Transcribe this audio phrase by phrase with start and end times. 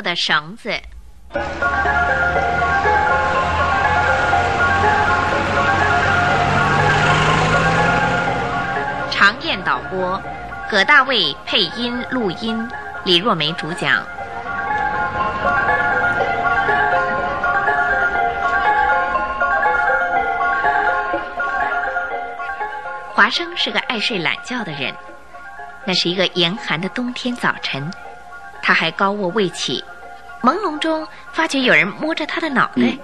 [0.00, 0.72] 的绳子。
[9.10, 10.20] 长燕导播，
[10.70, 12.68] 葛大卫配音录音，
[13.04, 14.02] 李若梅主讲。
[23.12, 24.94] 华生是个爱睡懒觉的人。
[25.84, 27.90] 那是一个严寒的冬天早晨，
[28.70, 29.82] 他还高卧未起，
[30.42, 32.96] 朦胧中发觉有人摸着他的脑袋。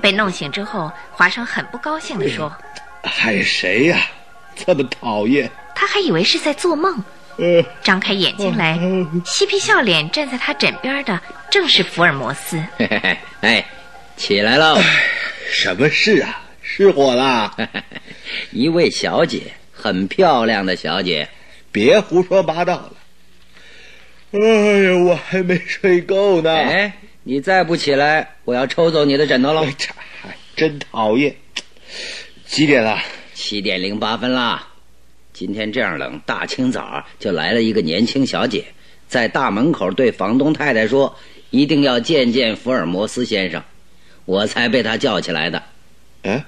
[0.00, 2.50] 被弄醒之后，华生很不高兴地说
[3.04, 4.00] ：“还谁呀？
[4.56, 7.04] 这么讨厌！”他还以为是在做梦，
[7.82, 8.78] 张开眼睛来，
[9.26, 12.58] 嬉皮笑脸站在他枕边的正是福尔摩斯。
[13.42, 13.62] 哎，
[14.16, 14.80] 起来喽！
[15.50, 16.40] 什么事啊？
[16.62, 17.54] 失火了？
[18.52, 21.28] 一位小姐，很漂亮的小姐。
[21.70, 22.92] 别胡说八道了！
[24.30, 26.54] 哎呀，我还没睡够呢。
[26.54, 26.92] 哎，
[27.22, 29.66] 你再不起来，我要抽走你的枕头了。
[30.54, 31.34] 真讨厌！
[32.44, 32.98] 几点了？
[33.32, 34.68] 七点零八分啦。
[35.32, 38.64] 今天这样冷，大清早就来了一个年轻小姐，
[39.08, 41.16] 在大门口对房东太太说
[41.48, 43.62] ：“一定要见见福尔摩斯先生。”
[44.26, 45.62] 我才被他叫起来的。
[46.22, 46.44] 哎，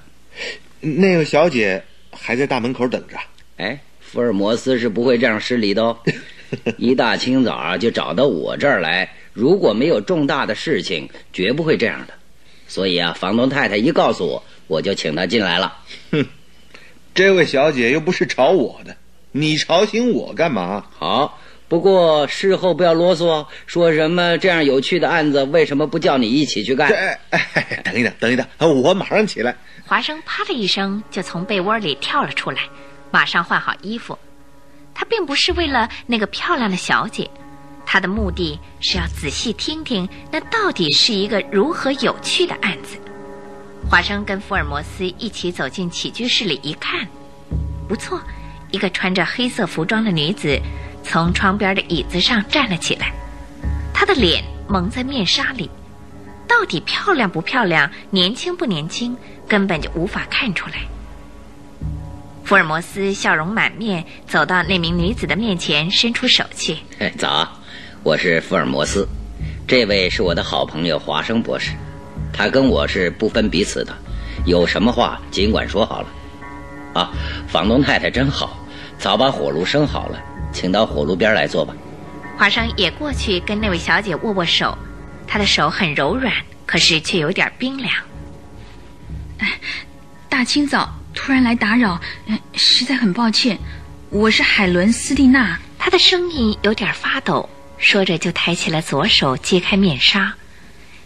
[0.81, 3.17] 那个小姐还在大门口等着。
[3.57, 3.79] 哎。
[3.99, 5.97] 福尔摩斯是不会这样失礼的哦，
[6.77, 12.13] 一大清早就找到我这儿来，如果没有重大的事情，绝不会这样的。
[12.67, 15.77] 所以啊，房东太太一告诉我，我就请她进来了。
[16.11, 16.25] 哼，
[17.13, 18.95] 这位小姐又不是吵我的，
[19.31, 20.85] 你吵醒我干嘛？
[20.97, 26.89] 好，不过事后不要啰嗦，说什么这样有趣的案子为什么不叫你一起去干？
[27.29, 29.55] 哎，等一等，等一等，我马上起来。
[29.85, 32.61] 华生啪的一声就从被窝里跳了出来。
[33.13, 34.17] 马上换好衣服，
[34.93, 37.29] 他并不是为了那个漂亮的小姐，
[37.85, 42.97] 他的目的是要仔细听听那到底是一个如何有趣的案子。
[43.89, 47.07] 华生跟福尔摩斯一起走进起居室里一看，
[47.87, 48.21] 不错，
[48.69, 50.59] 一个穿着黑色服装的女子
[51.03, 53.11] 从窗边的椅子上站了起来，
[53.93, 55.69] 她的脸蒙在面纱里，
[56.47, 60.75] 到底漂亮不漂亮、年轻不年轻，根本就无法看出来。
[62.51, 66.75] 福尔摩斯笑容满面，走到那名女子的面前，伸出手去。
[67.17, 67.49] 早，
[68.03, 69.07] 我是福尔摩斯，
[69.65, 71.71] 这位是我的好朋友华生博士，
[72.33, 73.97] 他跟我是不分彼此的，
[74.45, 76.07] 有什么话尽管说好了。
[76.93, 77.13] 啊，
[77.47, 78.59] 房东太太真好，
[78.97, 81.73] 早把火炉生好了，请到火炉边来坐吧。
[82.37, 84.77] 华生也过去跟那位小姐握握手，
[85.25, 86.33] 她的手很柔软，
[86.65, 87.89] 可是却有点冰凉。
[89.37, 89.57] 哎，
[90.27, 90.93] 大清早。
[91.13, 91.99] 突然来打扰，
[92.53, 93.57] 实在很抱歉。
[94.09, 100.33] 我是海伦斯蒂娜，她的声音有点发抖，说着就抬起了左手揭开面纱，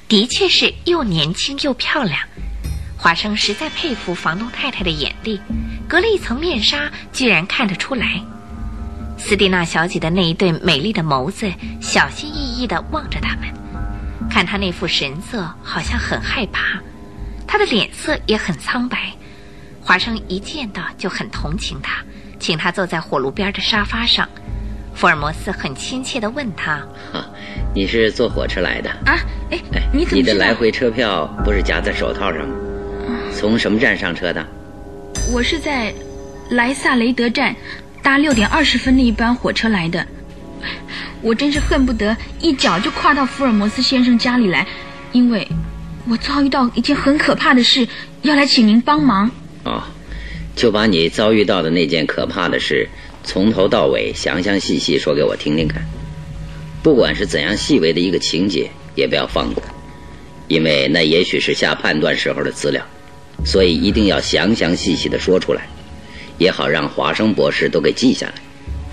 [0.08, 2.20] 的确是又年轻又漂亮。
[2.98, 5.40] 华生实在佩服房东太太的眼力，
[5.88, 8.22] 隔了一层面纱，居然看得出来。
[9.18, 11.52] 斯蒂娜小姐的那一对美丽的眸子，
[11.82, 13.50] 小心翼翼地望着他们，
[14.30, 16.80] 看她那副神色，好像很害怕，
[17.48, 19.12] 她的脸色也很苍白。
[19.86, 22.04] 华生一见到就很同情他，
[22.40, 24.28] 请他坐在火炉边的沙发上。
[24.96, 26.82] 福尔摩斯很亲切地问他
[27.72, 29.16] ：“你是坐火车来的啊？
[29.52, 29.60] 哎，
[29.94, 32.56] 你怎么你的来回车票不是夹在手套上吗？
[33.32, 34.44] 从什么站上车的？
[35.32, 35.94] 我是在
[36.50, 37.56] 莱萨雷德站
[38.02, 40.04] 搭六点二十分那一班火车来的。
[41.22, 44.66] 我真是恨不得一脚就跨到福尔摩斯先生家里来，
[45.12, 45.48] 因为
[46.10, 47.88] 我遭遇到一件很可怕的事，
[48.24, 49.30] 要来请您帮忙。”
[49.66, 49.84] 哦，
[50.56, 52.88] 就把你遭遇到的那件可怕的事，
[53.24, 55.84] 从头到尾详详细细说给我听听看。
[56.82, 59.64] 不管是怎样细微的一个情节，也不要放过，
[60.48, 62.86] 因为那也许是下判断时候的资料，
[63.44, 65.68] 所以一定要详详细细的说出来，
[66.38, 68.34] 也好让华生博士都给记下来。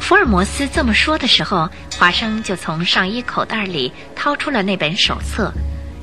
[0.01, 1.69] 福尔摩斯这么说的时候，
[1.99, 5.53] 华生就从上衣口袋里掏出了那本手册，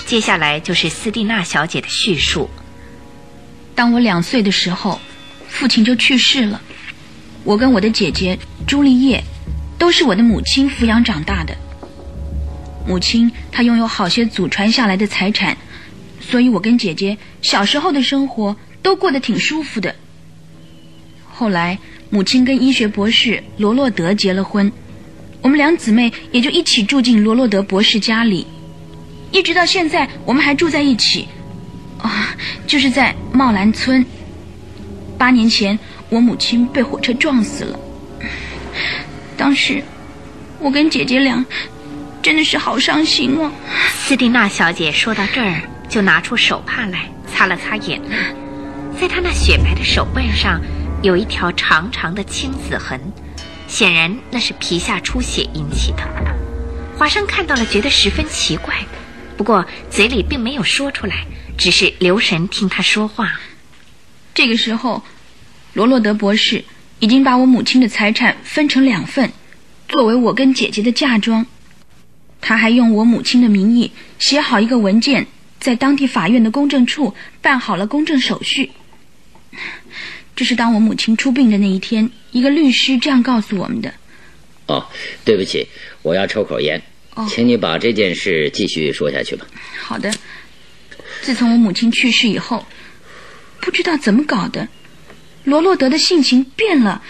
[0.05, 2.47] 接下来就是斯蒂娜小姐的叙述。
[3.79, 4.99] 当我两岁的时候，
[5.47, 6.61] 父亲就去世了。
[7.45, 8.37] 我跟我的姐姐
[8.67, 9.23] 朱丽叶，
[9.77, 11.55] 都是我的母亲抚养长大的。
[12.85, 15.55] 母亲她拥有好些祖传下来的财产，
[16.19, 19.95] 所以我跟姐姐小时候的生活都过得挺舒服的。
[21.31, 21.79] 后来
[22.09, 24.69] 母亲跟医学博士罗洛德结了婚，
[25.41, 28.45] 我们两姊妹也就一起住进罗洛德博士家里，
[29.31, 31.29] 一直到现在我们还住在一起。
[31.99, 32.35] 啊，
[32.65, 34.05] 就是在茂兰村。
[35.17, 35.77] 八年前，
[36.09, 37.79] 我母亲被火车撞死了。
[39.37, 39.83] 当时，
[40.59, 41.45] 我跟姐姐俩
[42.21, 43.51] 真的是好伤心哦。
[43.93, 48.15] 斯蒂娜小姐说到这儿，就拿出手帕来擦了擦眼泪，
[48.99, 50.61] 在她那雪白的手腕上
[51.01, 52.99] 有一条长长的青紫痕，
[53.67, 56.03] 显然那是皮下出血引起的。
[56.97, 58.75] 华生看到了，觉得十分奇怪，
[59.37, 61.25] 不过嘴里并没有说出来，
[61.59, 63.37] 只是留神听他说话。
[64.33, 65.03] 这个时候，
[65.73, 66.63] 罗洛德博士
[66.99, 69.29] 已经把我母亲的财产分成两份，
[69.89, 71.45] 作为我跟姐姐的嫁妆。
[72.39, 75.27] 他还用我母亲的名义写好一个文件，
[75.59, 78.71] 在当地法院的公证处办好了公证手续。
[80.37, 83.93] 这是当我母亲出殡的那一天，一个律师这样告诉我们的。
[84.67, 84.87] 哦，
[85.25, 85.67] 对不起，
[86.03, 86.81] 我要抽口烟，
[87.27, 89.45] 请你把这件事继续说下去吧。
[89.77, 90.09] 好的。
[91.21, 92.65] 自从我母亲去世以后，
[93.61, 94.67] 不知道怎么搞的，
[95.43, 97.01] 罗洛德的性情变了，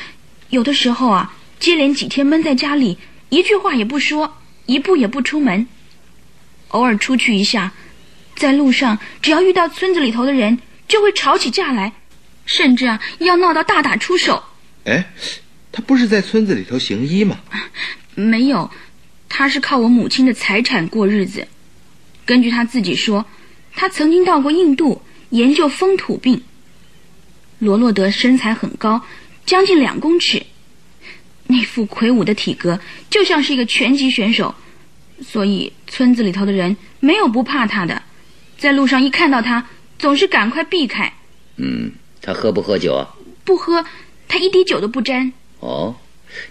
[0.50, 2.98] 有的时候啊，接连几天闷在家里，
[3.30, 4.36] 一句话也不说。
[4.66, 5.66] 一步也不出门，
[6.68, 7.72] 偶尔出去一下，
[8.36, 11.92] 在路上只要遇到村子里头的人，就会吵起架来，
[12.46, 14.44] 甚至啊要闹到大打出手。
[14.84, 15.12] 哎，
[15.72, 17.40] 他不是在村子里头行医吗？
[18.14, 18.70] 没有，
[19.28, 21.48] 他是靠我母亲的财产过日子。
[22.24, 23.26] 根据他自己说，
[23.80, 26.44] 他曾经到过印度研究风土病。
[27.60, 29.02] 罗洛德身材很高，
[29.46, 30.46] 将近两公尺。
[31.48, 32.78] 那副魁梧的体格
[33.10, 34.54] 就像是一个拳击选手，
[35.22, 38.04] 所以村子里头的人没有不怕他的，
[38.58, 39.66] 在路上一看到他，
[39.98, 41.14] 总是赶快避开。
[41.56, 41.90] 嗯，
[42.22, 43.08] 他喝不喝酒啊？
[43.46, 43.86] 不喝，
[44.28, 45.32] 他一滴酒都不沾。
[45.62, 45.96] 哦，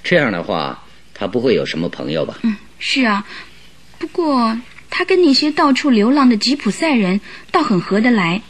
[0.03, 0.83] 这样的话，
[1.13, 2.39] 他不会有什么朋友吧？
[2.43, 3.27] 嗯，是啊，
[3.99, 4.59] 不过
[4.91, 7.21] 他跟那些到处流浪的吉普赛人
[7.51, 8.43] 倒很合得来。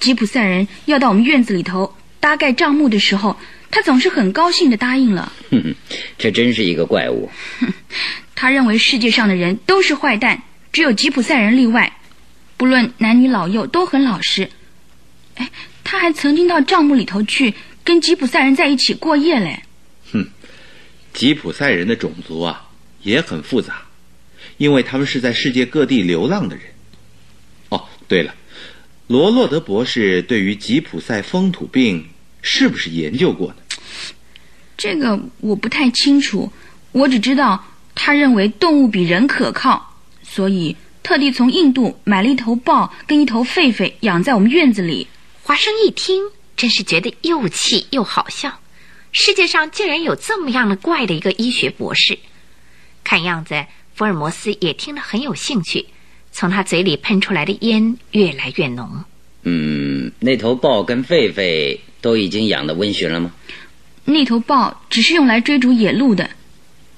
[0.00, 3.36] 吉普赛人要到我们院子里头搭盖帐幕的时候。
[3.74, 5.32] 他总是很高兴的答应了。
[5.50, 5.74] 哼哼，
[6.18, 7.30] 这真是一个怪物。
[8.36, 10.42] 他认为世界上的人都是坏蛋，
[10.72, 11.96] 只有吉普赛人例外，
[12.58, 14.50] 不论男女老幼都很老实。
[15.36, 15.50] 哎，
[15.84, 19.62] 他还曾经到帐幕里头去跟吉普赛人在一起过夜嘞。
[20.12, 20.28] 哼，
[21.14, 22.68] 吉普赛人的种族啊
[23.00, 23.84] 也很复杂，
[24.56, 26.64] 因为他们是在世界各地流浪的人。
[27.70, 28.34] 哦，对了，
[29.06, 32.08] 罗洛德博士对于吉普赛风土病
[32.42, 33.56] 是不是研究过呢？
[34.76, 36.52] 这个我不太清楚，
[36.92, 37.64] 我只知道
[37.94, 45.06] 他认为动物比人可靠，所以特地从印度买了一头豹跟一头狒狒养在我们院子里。
[45.42, 46.22] 华生一听，
[46.56, 48.60] 真是觉得又气又好笑。
[49.12, 52.18] 世界上竟然有这么样的怪的一个医学博士，
[53.04, 53.66] 看样子
[54.02, 55.86] 福尔摩斯也听得很有兴趣，
[56.32, 59.04] 从他嘴里喷出来的烟越来越浓。
[59.44, 63.30] 嗯，那头豹跟狒狒都已经养的温驯了吗？
[64.04, 66.28] 那头豹只是用来追逐野鹿的，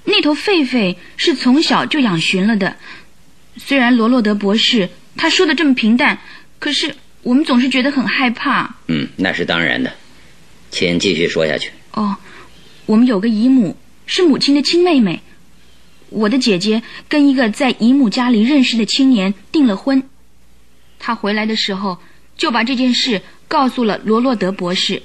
[0.05, 2.75] 那头狒狒是从小就养驯了的。
[3.59, 6.19] 虽然罗洛德博士他说的这么平淡，
[6.59, 8.75] 可是我们总是觉得很害怕。
[8.87, 9.93] 嗯，那是当然的，
[10.71, 11.71] 请继续说下去。
[11.93, 12.17] 哦，
[12.87, 15.21] 我们有个姨母是母亲的亲妹妹，
[16.15, 20.03] 我的姐姐跟一个在姨母家里认识的青年订了婚。
[20.99, 21.99] 她回来的时候
[22.37, 25.03] 就把这件事告诉了罗洛德博士。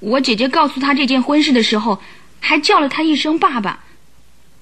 [0.00, 2.00] 我姐姐告诉他这件婚事的时候，
[2.40, 3.84] 还叫了他一声爸爸。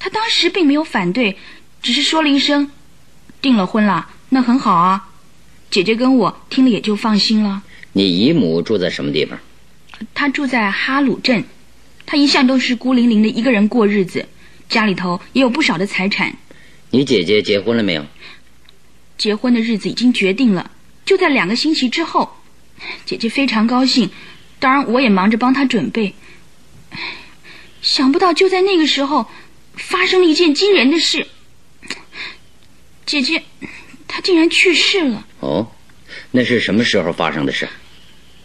[0.00, 1.38] 他当时并没有反对，
[1.80, 2.70] 只是说了一声
[3.40, 5.08] ：“订了婚了，那很好啊。”
[5.70, 7.62] 姐姐跟我听了也就放心了。
[7.92, 9.38] 你姨母住在什么地方？
[10.12, 11.44] 她住在哈鲁镇，
[12.04, 14.26] 她一向都是孤零零的一个人过日子，
[14.68, 16.36] 家里头也有不少的财产。
[16.90, 18.06] 你姐姐结婚了没有？
[19.16, 20.70] 结婚的日子已经决定了，
[21.04, 22.36] 就在两个星期之后。
[23.04, 24.08] 姐姐非常高兴。
[24.60, 26.14] 当然，我也忙着帮她准备。
[27.82, 29.26] 想不到就在那个时候，
[29.74, 31.26] 发生了一件惊人的事。
[33.04, 33.42] 姐姐，
[34.06, 35.26] 她竟然去世了。
[35.40, 35.72] 哦，
[36.30, 37.68] 那是什么时候发生的事？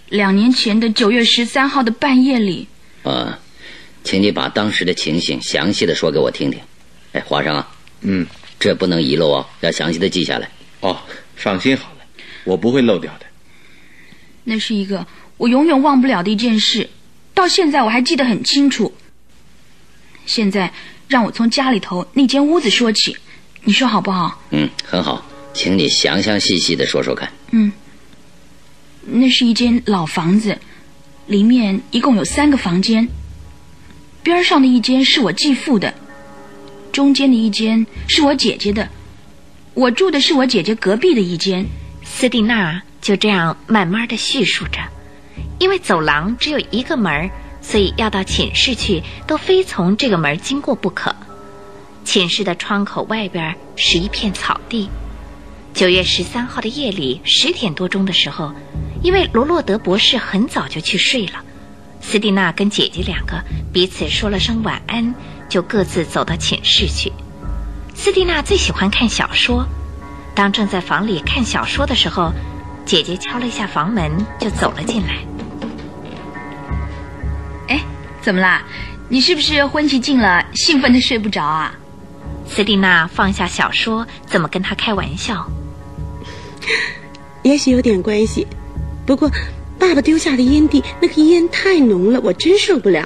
[0.10, 2.68] 两年前的九月十三号的半夜里。
[3.04, 3.40] 啊，
[4.04, 6.60] 请你把当时的情形详细的说给我听听。
[7.14, 8.26] 哎，华生啊，嗯，
[8.60, 10.50] 这不能遗漏啊，要详细的记下来。
[10.82, 11.00] 哦，
[11.36, 12.06] 放心好了，
[12.44, 13.26] 我不会漏掉的。
[14.44, 15.06] 那是一个。
[15.38, 16.88] 我永远忘不了的一件事，
[17.34, 18.94] 到现在我还记得很清楚。
[20.26, 20.72] 现在
[21.08, 23.18] 让我从家里头那间屋子说起，
[23.64, 24.42] 你说好不好？
[24.52, 27.30] 嗯，很好，请你详详细细的说说看。
[27.52, 27.72] 嗯，
[29.06, 30.58] 那是一间老房子，
[31.26, 33.06] 里面一共有三个房间，
[34.24, 35.94] 边上的一间是我继父的，
[36.94, 38.88] 中间的一间是我姐姐的，
[39.74, 41.66] 我住的是我姐姐隔壁的一间。
[42.06, 44.80] 斯蒂娜就这样慢慢的叙述着。
[45.60, 47.30] 因为走廊只有一个门
[47.62, 51.16] 所以要到寝室去，都非从这个门经过不可。
[52.06, 54.90] 寝室的窗口外边是一片草地。
[55.74, 58.54] 九月十三号的夜里十点多钟的时候，
[59.02, 61.44] 因为罗洛德博士很早就去睡了，
[62.06, 63.42] 斯蒂娜跟姐姐两个
[63.72, 65.16] 彼此说了声晚安，
[65.50, 67.12] 就各自走到寝室去。
[67.96, 69.66] 斯蒂娜最喜欢看小说，
[70.36, 72.32] 当正在房里看小说的时候，
[72.86, 75.16] 姐姐敲了一下房门，就走了进来。
[77.70, 77.80] 哎，
[78.22, 78.62] 怎么啦？
[79.10, 81.74] 你是不是婚期近了，兴奋的睡不着啊？
[82.46, 85.50] 斯蒂娜放下小说，怎么跟他开玩笑？
[87.44, 88.46] 也许有点关系，
[89.06, 89.32] 不过
[89.84, 93.06] 爸爸丢下的烟蒂，那个烟太浓了，我真受不了，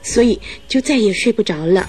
[0.00, 1.88] 所以就再也睡不着了。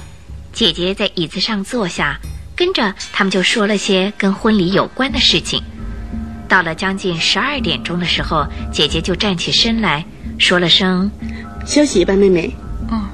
[0.51, 2.19] 姐姐在椅子上坐下，
[2.55, 5.61] 跟着他们就说了些跟婚礼有关的事情。
[6.49, 10.03] 到了将近十二点钟的时候，姐姐就站起身来
[10.39, 11.11] 说了声
[11.67, 12.51] ：“休息吧，妹妹。”
[12.89, 13.07] 嗯，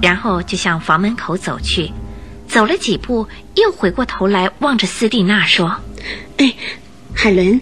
[0.00, 1.92] 然后就向房门口走去，
[2.48, 5.76] 走了几步，又回过头来望着斯蒂娜说
[6.38, 6.54] ：“哎。”
[7.12, 7.60] 海伦，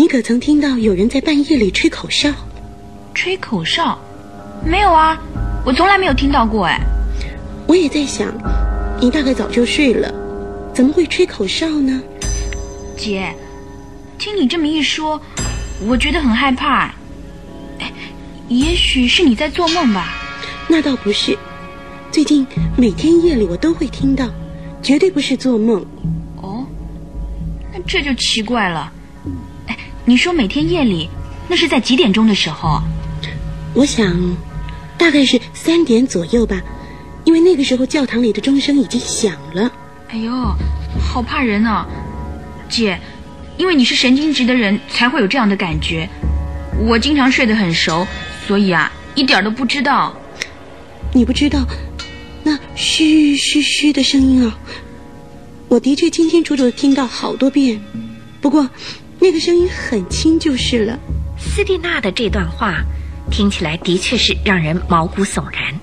[0.00, 2.32] 你可曾听到有人在半夜里吹口哨？
[3.12, 3.98] 吹口哨？
[4.64, 5.20] 没有啊，
[5.62, 6.64] 我从来没有听到过。
[6.64, 6.80] 哎，
[7.66, 8.32] 我也在想，
[8.98, 10.10] 你大概早就睡了，
[10.72, 12.00] 怎么会吹口哨呢？
[12.96, 13.34] 姐，
[14.18, 15.20] 听你这么一说，
[15.86, 16.94] 我觉得很害怕。
[17.78, 17.92] 哎，
[18.48, 20.14] 也许是你在做梦吧？
[20.66, 21.36] 那倒不是，
[22.10, 24.30] 最近每天夜里我都会听到，
[24.82, 25.84] 绝对不是做梦。
[26.40, 26.64] 哦，
[27.70, 28.99] 那这就奇怪了，哎，
[30.10, 31.08] 你说每天夜里，
[31.46, 32.82] 那是在几点钟的时候？
[33.74, 34.36] 我想，
[34.98, 36.60] 大概是三点左右吧，
[37.22, 39.70] 因为那个时候教堂里的钟声已经响了。
[40.08, 40.32] 哎呦，
[40.98, 41.86] 好怕人啊，
[42.68, 42.98] 姐，
[43.56, 46.08] 因为你是神经质的人，才会有这样的感觉。
[46.88, 48.04] 我经常睡得很熟，
[48.48, 50.12] 所以啊，一点都不知道。
[51.14, 51.64] 你不知道，
[52.42, 54.58] 那嘘嘘嘘的声音啊。
[55.68, 57.80] 我的确清清楚楚的听到好多遍，
[58.40, 58.68] 不过
[59.20, 60.98] 那个声音很轻就是了。
[61.38, 62.82] 斯蒂娜的这段话
[63.30, 65.78] 听起来的确是让人毛骨悚然，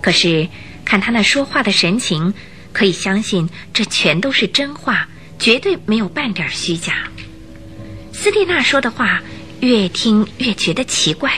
[0.00, 0.48] 可是
[0.84, 2.32] 看他那说话的神情，
[2.72, 5.08] 可以相信这全都是真话，
[5.38, 7.08] 绝对没有半点虚假。
[8.12, 9.20] 斯蒂娜说的话
[9.60, 11.32] 越听越觉得奇怪，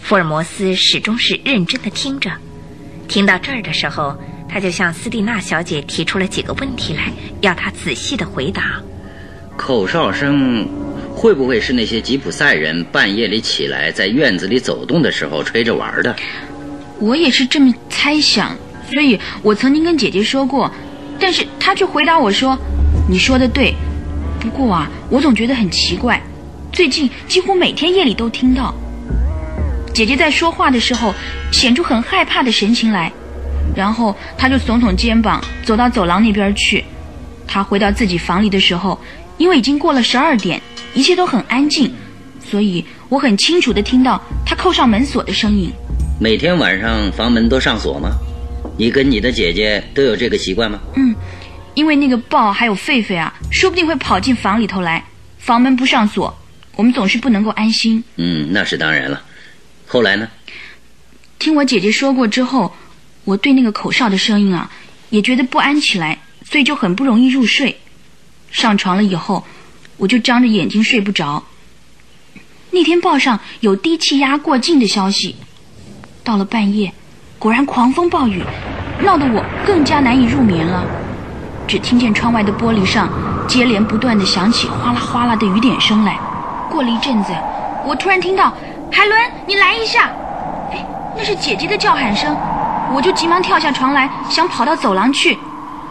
[0.00, 2.30] 福尔摩斯始终是认真的听着，
[3.08, 4.16] 听到这儿的时候。
[4.46, 8.80] 他就向斯蒂娜小姐提出了几个问题来，要她仔细的回答。
[9.56, 10.66] 口哨声
[11.14, 16.14] 会不会是那些吉普赛人半夜里起来在院子里走动的时候吹着玩的？
[16.98, 18.56] 我也是这么猜想，
[18.92, 20.70] 所以我曾经跟姐姐说过，
[21.18, 22.58] 但是她却回答我说
[23.08, 23.74] ：“你说的对，
[24.40, 26.20] 不过啊，我总觉得很奇怪，
[26.72, 28.74] 最近几乎每天夜里都听到。”
[29.94, 31.14] 姐姐在说话的时候
[31.52, 33.10] 显出很害怕的神情来。
[33.74, 36.84] 然后她就耸耸肩膀，走到走廊那边去。
[37.46, 38.98] 她回到自己房里的时候，
[39.38, 40.60] 因为已经过了十二点，
[40.94, 41.92] 一切都很安静，
[42.44, 45.70] 所以我很清楚地听到他扣上门锁的声音。
[46.20, 48.10] 每天晚上房门都上锁吗？
[48.78, 50.80] 你跟你的姐姐都有这个习惯吗？
[50.96, 51.14] 嗯，
[51.74, 55.04] 因为那个豹还有狒狒啊，说不定会跑进房里头来。
[55.38, 56.34] 房门不上锁，
[56.76, 58.02] 我们总是不能够安心。
[58.16, 59.22] 嗯，那是当然了。
[59.86, 60.28] 后来呢？
[61.38, 62.72] 听我姐姐说过之后。
[63.24, 64.70] 我对那个口哨的声音啊，
[65.08, 67.74] 也觉得不安起来，所以就很不容易入睡。
[68.54, 69.42] 上床了以后，
[69.96, 71.42] 我就张着眼睛睡不着。
[72.70, 75.34] 那天报上有低气压过境的消息，
[76.22, 76.92] 到了半夜，
[77.36, 78.44] 果然狂风暴雨，
[79.00, 80.84] 闹得我更加难以入眠了。
[81.66, 83.08] 只听见窗外的玻璃上
[83.48, 86.16] 接连不断的响起哗啦哗啦的雨点声来。
[86.70, 87.32] 过了一阵子，
[87.84, 88.54] 我突然听到
[88.92, 90.12] ：“海伦，你来一下！”
[90.70, 92.36] 哎，那是姐姐的叫喊声。
[92.92, 95.36] 我就急忙跳下床来，想跑到走廊去。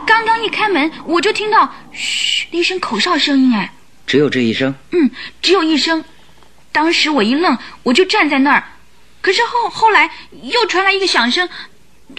[0.05, 3.53] 刚刚一开门，我就听到“嘘”的一声口哨声音。
[3.53, 3.73] 哎，
[4.05, 4.75] 只有这一声？
[4.91, 5.09] 嗯，
[5.41, 6.03] 只有一声。
[6.71, 8.63] 当时我一愣，我就站在那儿。
[9.21, 10.09] 可是后后来
[10.41, 11.47] 又传来一个响声，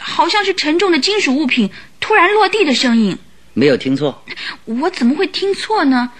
[0.00, 3.18] 好像是沉重的金属物品突然落地的声音。
[3.52, 4.24] 没有听错？
[4.64, 6.12] 我怎么会听错呢？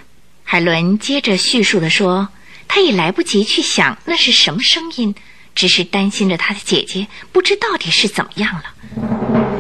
[0.43, 2.29] 海伦接着叙述的说
[2.69, 5.15] ：“他也来不及去想那是什么声音。”
[5.55, 8.65] 只是担心着他的姐姐不知到底是怎么样了，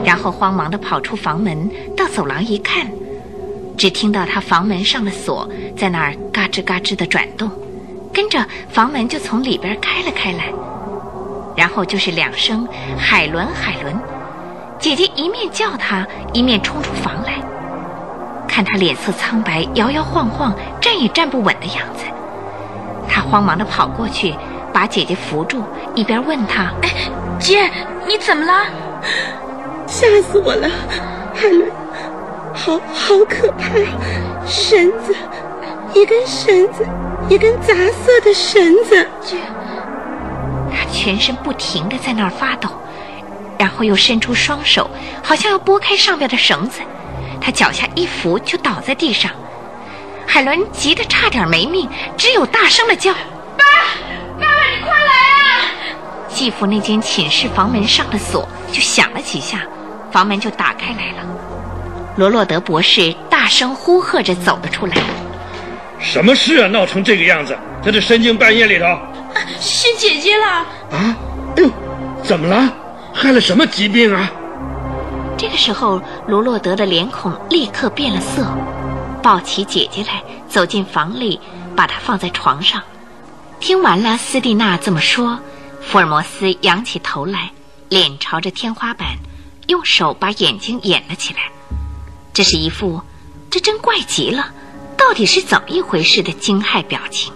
[0.04, 2.90] 然后慌忙的跑出房门，到走廊一看，
[3.76, 7.50] 只听到他房门上的锁在那儿嘎吱嘎吱地转动，
[8.12, 10.52] 跟着房门就从里边开了开来，
[11.56, 12.66] 然后就是两声
[12.96, 13.94] “海伦，海伦”，
[14.78, 17.34] 姐姐一面叫他，一面冲出房来，
[18.46, 22.04] 看他脸色苍白，摇摇晃晃，站也站不稳的样子，
[23.08, 24.34] 他慌忙地跑过去。
[24.72, 25.62] 把姐姐扶住，
[25.94, 26.90] 一边问他：“哎，
[27.38, 27.70] 姐，
[28.08, 28.66] 你怎么了？
[29.86, 30.68] 吓死我了！
[31.32, 31.70] 海伦，
[32.54, 33.68] 好好可怕！
[34.46, 35.14] 绳子，
[35.92, 36.86] 一根绳子，
[37.28, 39.08] 一根杂色的绳子。
[39.20, 39.36] 这，
[40.70, 42.68] 他全身不停的在那儿发抖，
[43.58, 44.88] 然后又伸出双手，
[45.22, 46.80] 好像要拨开上边的绳子。
[47.40, 49.30] 他脚下一扶，就倒在地上。
[50.26, 53.12] 海伦急得差点没命，只有大声的叫
[53.58, 53.64] ：“爸，
[54.38, 55.70] 爸爸，你快来啊！”
[56.28, 59.60] 继父那间寝室房门上的锁就响了几下，
[60.10, 61.28] 房门就打开来了。
[62.16, 64.94] 罗洛德博士大声呼喝着走了出来
[65.98, 66.68] ：“什么事啊？
[66.68, 68.86] 闹成这个样子，在这深更半夜里头！
[68.86, 69.02] 啊
[69.60, 70.46] 是姐姐了！
[70.46, 71.16] 啊，
[71.56, 71.70] 哎呦，
[72.22, 72.72] 怎么了？
[73.12, 74.30] 害了什么疾病啊？”
[75.36, 78.46] 这个时候，罗洛德的脸孔立刻变了色。
[79.20, 81.40] 抱起姐姐来，走进房里，
[81.74, 82.80] 把她放在床上。
[83.58, 85.36] 听完了斯蒂娜这么说，
[85.80, 87.50] 福尔摩斯仰起头来，
[87.88, 89.08] 脸朝着天花板，
[89.66, 91.40] 用手把眼睛掩了起来。
[92.34, 93.00] 这是一副
[93.48, 94.52] “这真怪极了，
[94.98, 97.32] 到底是怎么一回事”的惊骇表情。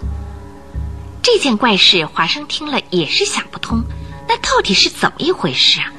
[1.23, 3.81] 这件怪事，华生听了也是想不通，
[4.27, 5.93] 那到底是怎么一回事啊？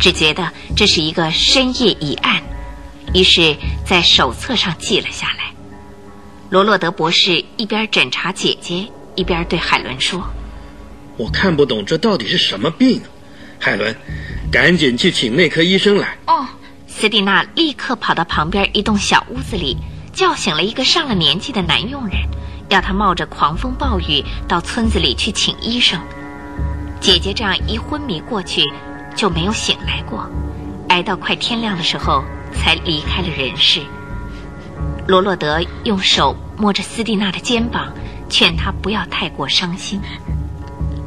[0.00, 2.42] 只觉得这是一个深夜疑案。
[3.12, 5.52] 于是，在手册上记了下来。
[6.48, 10.24] 罗洛德博士一边诊查姐姐，一边对海伦说
[11.18, 13.02] ：“我看不懂这到底是什么病。”
[13.60, 13.94] 海伦，
[14.50, 16.16] 赶紧去请内科医生来。
[16.26, 16.46] 哦，
[16.96, 19.76] 斯蒂娜立刻跑到旁边一栋小屋子里，
[20.12, 22.16] 叫醒了一个上了年纪的男佣人，
[22.68, 26.00] 要他冒着狂风暴雨到村子里去请医生。
[27.00, 28.62] 姐姐这样一昏迷过去，
[29.16, 30.24] 就没有醒来过，
[30.88, 32.22] 挨到快天亮的时候。
[32.56, 33.80] 才离开了人世。
[35.08, 37.92] 罗洛德用手摸着斯蒂娜的肩膀，
[38.30, 40.00] 劝她不要太过伤心。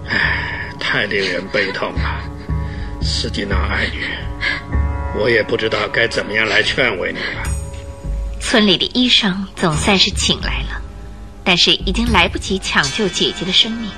[0.09, 2.21] 唉，太令人悲痛了，
[3.01, 4.03] 斯蒂娜爱女，
[5.19, 7.43] 我也不知道该怎么样来劝慰你了。
[8.39, 10.81] 村里的医生总算是请来了，
[11.43, 13.89] 但是已经来不及抢救姐姐的生命。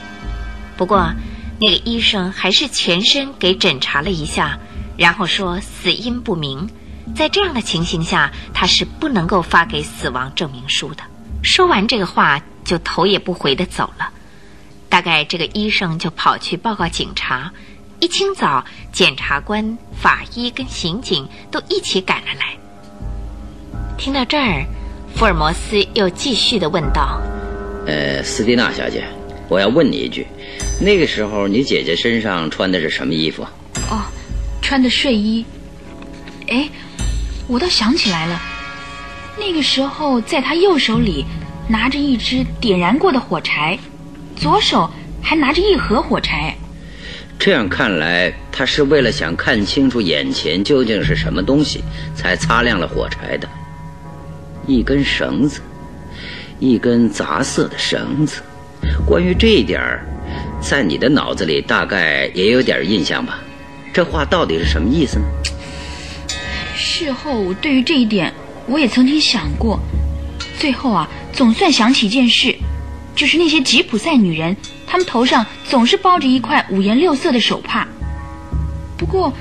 [0.78, 1.14] 不过，
[1.60, 4.58] 那个医生还是全身给诊查了一下，
[4.98, 6.70] 然后说死因不明。
[7.16, 11.04] 在这样的情形下，他是不能够发给死亡证明书的。
[11.44, 14.10] 说完这个话，就头也不回的走了。
[14.88, 17.52] 大概这个医生就跑去报告警察。
[18.00, 22.58] 一清早，检察官、法医跟刑警都一起赶了来。
[23.98, 24.66] 听到这儿，
[25.16, 27.20] 福尔摩斯又继续的问道
[27.86, 29.04] ：“呃，斯蒂娜小姐，
[29.50, 30.26] 我要问你一句，
[30.80, 33.46] 那个时候你姐姐身上穿的是什么衣服
[33.92, 34.04] ？”“哦，
[34.62, 35.46] 穿的睡衣。
[36.50, 36.70] ”“哎。”
[37.52, 38.40] 我倒想起来了，
[39.36, 41.26] 那个时候在她右手里
[41.68, 43.80] 拿着一支点燃过的火柴，
[44.36, 44.88] 左手
[45.20, 46.56] 还拿着一盒火柴。
[47.40, 51.82] 这样看来，他是为了想看清楚眼前究竟是什么东西，
[52.14, 53.48] 才擦亮了火柴的。
[54.68, 55.62] 一根绳子，
[56.60, 58.42] 一根杂色的绳子。
[59.06, 59.82] 关于这一点，
[60.62, 63.40] 在你的脑子里大概也有点印象吧？
[63.94, 65.26] 这话到底是什么意思呢？
[66.76, 68.34] 事后对于这一点，
[68.68, 69.80] 我也曾经想过。
[70.58, 72.54] 最后啊，总算想起一件事，
[73.16, 74.56] 就是那些吉普赛女人，
[74.90, 77.88] 她们头上总是包着一块五颜六色的手帕。
[78.98, 79.32] 不过，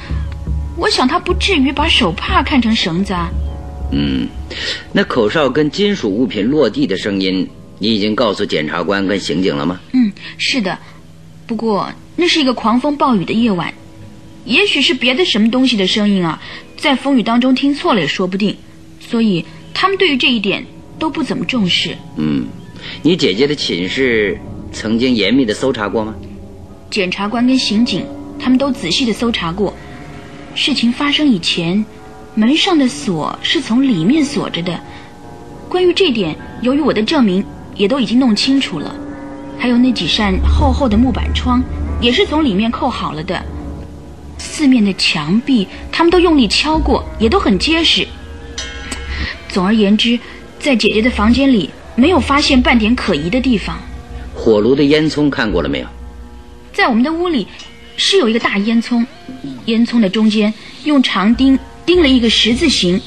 [0.76, 3.30] 我想他不至于把手帕看成绳子啊。
[3.90, 4.28] 嗯，
[4.92, 9.80] 那口哨跟金属物品落地的声音，你已经告诉检察官跟刑警了吗？
[9.94, 10.78] 嗯，是的。
[11.46, 13.72] 不过那是一个狂风暴雨的夜晚，
[14.44, 16.38] 也许是别的什么东西的声音啊。
[16.76, 18.54] 在风雨当中听错了也说不定，
[19.00, 20.62] 所以他们对于这一点
[20.98, 21.96] 都不怎么重视。
[22.16, 22.46] 嗯，
[23.02, 24.38] 你姐姐的寝室
[24.72, 26.14] 曾经严密的搜查过吗？
[26.90, 28.06] 检察官跟刑警
[28.38, 29.74] 他们都仔细的搜查过。
[30.54, 31.84] 事情发生以前，
[32.34, 34.78] 门上的锁是从里面锁着的。
[35.68, 37.44] 关于这点，由于我的证明
[37.76, 38.94] 也都已经弄清楚了，
[39.58, 41.62] 还有那几扇厚厚的木板窗
[42.00, 43.44] 也是从里面扣好了的。
[44.38, 48.06] 四面的墙壁，他们都用力敲过，也都很结实。
[49.48, 50.18] 总而言之，
[50.58, 53.78] 在姐姐的房间里没有发现半点可疑的地方。
[54.38, 55.86] 火炉的烟囱看过了没有？
[56.72, 57.48] 在我们的屋里
[57.96, 59.04] 是有一个大烟囱，
[59.66, 63.00] 烟囱的中间用长钉钉了一个十字形，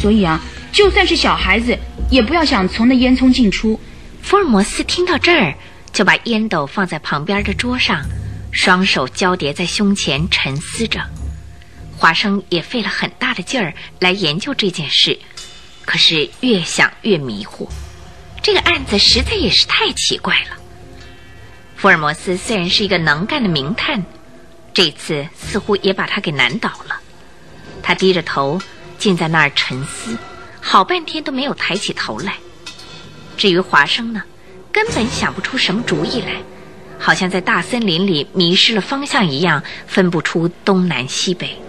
[0.00, 0.40] 所以啊，
[0.72, 1.78] 就算是小孩子
[2.10, 3.78] 也不要想从那烟囱进出。
[4.22, 5.54] 福尔摩斯听到这儿，
[5.92, 8.02] 就把烟斗放在旁边的桌上。
[8.50, 11.00] 双手交叠在胸前，沉思着。
[11.96, 15.18] 华生也费了很大的劲儿来研究这件事，
[15.84, 17.68] 可是越想越迷糊。
[18.42, 20.61] 这个案子实在也是太奇怪了。
[21.82, 24.04] 福尔摩斯虽然是一个能干的名探，
[24.72, 27.00] 这次似乎也把他给难倒了。
[27.82, 28.62] 他低着头，
[28.98, 30.16] 竟在那儿沉思，
[30.60, 32.36] 好半天都没有抬起头来。
[33.36, 34.22] 至于华生呢，
[34.70, 36.40] 根本想不出什么主意来，
[37.00, 41.60] 好像在大森林里迷失了方向一样，分不出东南西北。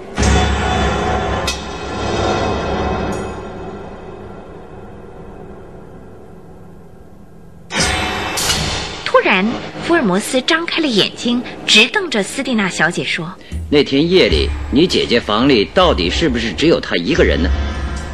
[9.14, 9.46] 突然，
[9.84, 13.32] 福尔摩斯张开了眼睛，直瞪着斯蒂娜小姐说
[13.70, 17.48] ：“那天夜里，你姐姐房里到底是不是只有她一个人呢？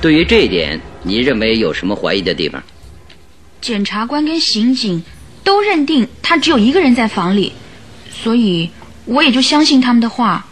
[0.01, 2.61] 对于这一点，你认为有什么怀疑的地方？”
[3.61, 5.01] 检察官跟刑警
[5.41, 7.53] 都认定她只有一个人在房里，
[8.11, 8.69] 所以
[9.05, 10.45] 我也就相信他们的话。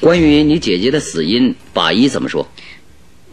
[0.00, 2.46] 关于你姐姐的死因，法医怎么说？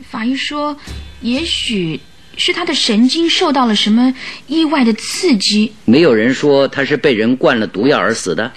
[0.10, 0.78] 法医说，
[1.20, 2.00] 也许
[2.38, 4.14] 是他的神经受到了什么
[4.48, 5.74] 意外的刺激。
[5.86, 8.54] 没有人说他是被人灌了毒药而死的。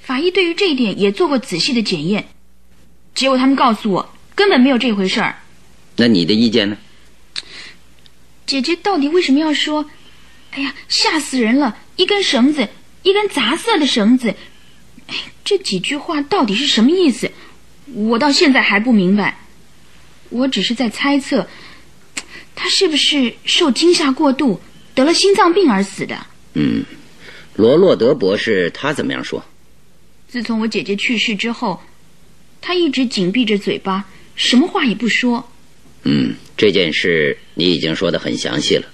[0.00, 2.28] 法医对于这一点也做过仔细的检验，
[3.14, 5.38] 结果他们告诉我根本没有这回事儿。
[5.96, 6.76] 那你的意见呢？
[8.46, 9.88] 姐姐到底为什么要说？
[10.50, 11.76] 哎呀，吓死人了！
[11.96, 12.68] 一根绳子，
[13.02, 14.34] 一根杂色的绳子。
[15.08, 15.14] 哎，
[15.44, 17.30] 这几句话到底是什么意思？
[17.94, 19.38] 我到现在还不明白。
[20.28, 21.48] 我只是在猜测，
[22.54, 24.60] 他是不是受惊吓过度，
[24.94, 26.26] 得了心脏病而死的？
[26.54, 26.84] 嗯，
[27.56, 29.44] 罗洛德博士他怎么样说？
[30.28, 31.80] 自从我姐姐去世之后，
[32.60, 34.04] 他一直紧闭着嘴巴，
[34.36, 35.48] 什么话也不说。
[36.04, 38.86] 嗯，这件事你已经说的很详细了。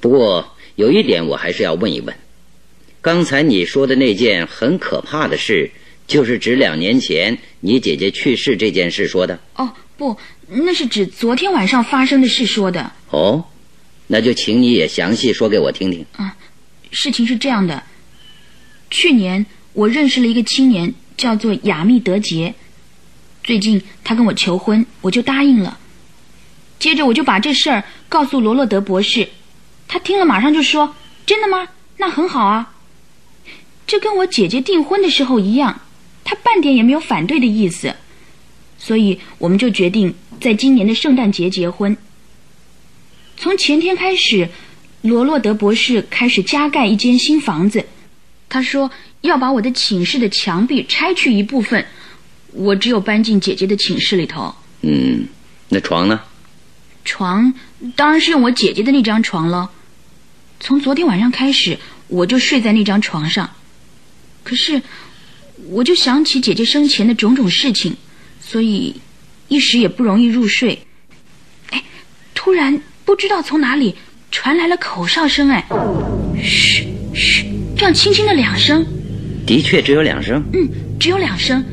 [0.00, 2.14] 不过有一点我还是要问一问：
[3.00, 5.70] 刚才你说的那件很可怕的事，
[6.06, 9.38] 就是指两年前你姐姐去世这件事说的？
[9.56, 10.16] 哦，不，
[10.54, 12.92] 那是指昨天晚上发生的事说的。
[13.10, 13.44] 哦，
[14.06, 16.04] 那就请你也详细说给我听听。
[16.16, 16.36] 啊，
[16.90, 17.82] 事情是这样的：
[18.90, 22.54] 去年我认识了一个青年，叫做亚密德杰。
[23.42, 25.78] 最近他跟我求婚，我就答应了。
[26.78, 29.28] 接着我就把这事儿告诉罗洛德博士，
[29.88, 30.94] 他听了马上就说
[31.26, 31.68] ：“真的吗？
[31.96, 32.74] 那很好啊。”
[33.86, 35.80] 这跟我姐姐订婚的时候一样，
[36.24, 37.94] 他半点也没有反对的意思，
[38.78, 41.96] 所以我们就决定在今年的圣诞节结婚。
[43.36, 44.48] 从前天开始，
[45.02, 47.86] 罗洛德博士开始加盖一间新房子，
[48.48, 51.86] 他说要把我的寝室的墙壁拆去一部分，
[52.52, 54.54] 我只有搬进姐姐的寝室里头。
[54.82, 55.26] 嗯，
[55.68, 56.20] 那床呢？
[57.04, 57.54] 床
[57.96, 59.70] 当然是用我姐姐的那张床了。
[60.60, 61.78] 从昨天晚上开始，
[62.08, 63.48] 我就睡在那张床上。
[64.44, 64.82] 可是，
[65.68, 67.96] 我就想起姐姐生前的种种事情，
[68.40, 69.00] 所以
[69.48, 70.78] 一时也不容易入睡。
[71.70, 71.82] 哎，
[72.34, 73.94] 突然不知道从哪里
[74.30, 75.64] 传来了口哨声，哎，
[76.42, 78.84] 嘘嘘，这样轻轻的两声。
[79.46, 80.42] 的确只有两声。
[80.52, 81.64] 嗯，只有两声，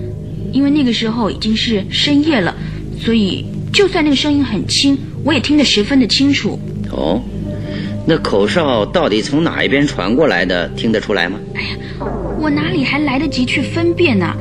[0.51, 2.55] 因为那个时候已经是深夜了，
[2.99, 4.97] 所以就算那个声音很轻。
[5.23, 6.59] 我也听得十分的清楚。
[6.91, 7.21] 哦，
[8.07, 10.67] 那口哨到底从哪一边传过来的？
[10.69, 11.39] 听得出来吗？
[11.55, 11.69] 哎呀，
[12.39, 14.35] 我哪里还来得及去分辨呢？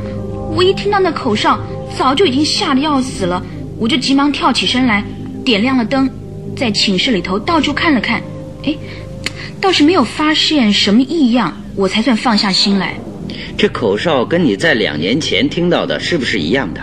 [0.57, 1.61] 我一听到那口哨，
[1.97, 3.43] 早就已经吓得要死了。
[3.79, 5.05] 我就急忙跳起身来，
[5.45, 6.11] 点亮了灯，
[6.57, 8.21] 在寝室里头到处看了看。
[8.65, 8.75] 哎，
[9.61, 12.95] 倒是没有发现什么异样，我才算放下心来。
[13.57, 16.81] 这口哨跟你在两年前听到的是不是一样的？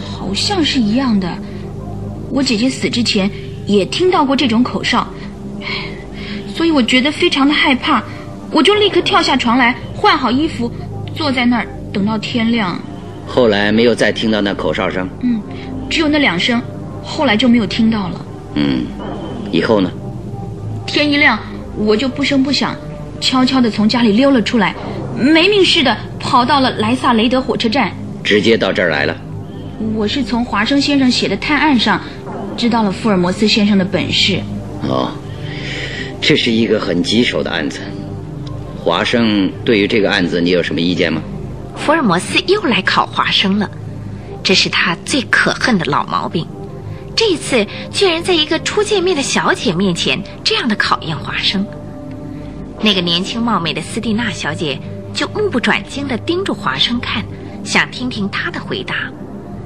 [0.00, 1.36] 好像是一样的。
[2.30, 3.30] 我姐姐死之前
[3.66, 5.06] 也听到过这种口哨，
[6.54, 8.02] 所以我觉得非常的害怕，
[8.50, 10.70] 我就立刻跳下床来，换好衣服，
[11.14, 12.80] 坐在那儿等到天亮。
[13.34, 15.08] 后来没有再听到那口哨声。
[15.22, 15.40] 嗯，
[15.88, 16.60] 只有那两声，
[17.02, 18.26] 后来就没有听到了。
[18.56, 18.84] 嗯，
[19.50, 19.90] 以后呢？
[20.86, 21.38] 天一亮，
[21.78, 22.76] 我就不声不响，
[23.22, 24.74] 悄悄地从家里溜了出来，
[25.18, 27.90] 没命似的跑到了莱萨雷德火车站，
[28.22, 29.16] 直接到这儿来了。
[29.94, 31.98] 我是从华生先生写的探案上。
[32.54, 34.38] 知道了福尔摩斯先生的本事。
[34.86, 35.10] 哦，
[36.20, 37.80] 这是一个很棘手的案子。
[38.76, 41.22] 华生对于这个案子，你有什么意见吗？
[41.76, 43.70] 福尔摩斯又来考华生了，
[44.42, 46.46] 这是他最可恨的老毛病。
[47.14, 51.66] 这一次居然在一个初见面的小姐面前这样的考验华生。
[52.80, 54.80] 那个年轻貌美的斯蒂娜小姐
[55.14, 57.24] 就目不转睛地盯着华生看，
[57.64, 58.94] 想听听他的回答。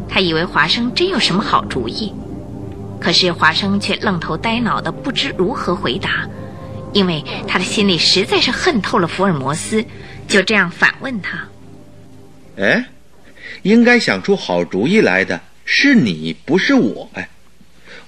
[0.08, 2.12] 她以为华生真有什么好主意。
[3.00, 6.26] 可是华生却愣头呆脑的，不知如何回答，
[6.92, 9.84] 因为他的心里实在是恨透了福尔摩斯，
[10.26, 11.38] 就这样反问他
[12.56, 12.88] ：“哎，
[13.62, 17.28] 应该想出好主意来的是你，不是我哎，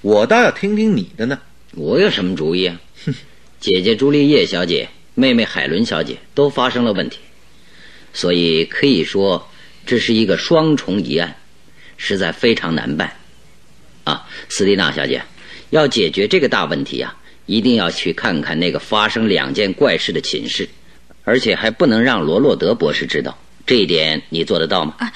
[0.01, 1.39] 我倒要听听你的呢。
[1.73, 2.79] 我有什么主意啊？
[3.05, 3.13] 哼，
[3.59, 7.19] 姐姐朱丽叶小姐、妹妹海伦小姐都发生了问题，
[8.13, 9.49] 所以可以说
[9.85, 11.35] 这是一个双重疑案，
[11.97, 13.13] 实在非常难办。”
[14.05, 15.21] 啊，斯蒂娜小姐，
[15.69, 20.67] 要解决这个大问题啊，一定要去看看那个发生两件怪事的寝室，
[21.23, 23.37] 而且还不能让罗洛德博士知道。
[23.69, 24.95] 这一点你做得到吗？
[24.97, 25.13] 啊，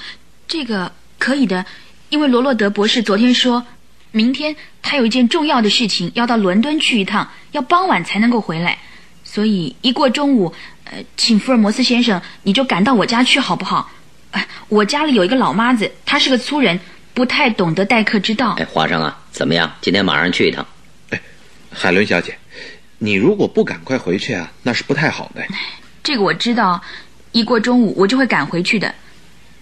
[0.48, 1.66] 这个可以的，
[2.10, 3.66] 因为罗洛德博士昨天说，
[4.12, 8.78] 明天他有一件重要的事情要到伦敦去一趟，要傍晚才能够回来，
[9.24, 13.90] 所以一过中午，呃，请福尔摩斯先生你就赶到我家去好不好？
[14.30, 16.80] 哎，我家里有一个老妈子，她是个粗人，
[17.16, 18.52] 不太懂得待客之道。
[18.60, 19.74] 哎，华生啊，怎么样？
[19.82, 20.64] 今天马上去一趟。
[21.10, 21.20] 哎，
[21.72, 22.38] 海伦小姐，
[23.00, 25.44] 你如果不赶快回去啊，那是不太好的。
[26.04, 26.80] 这个我知道。
[27.34, 28.96] 一过中午，我就会赶回去的。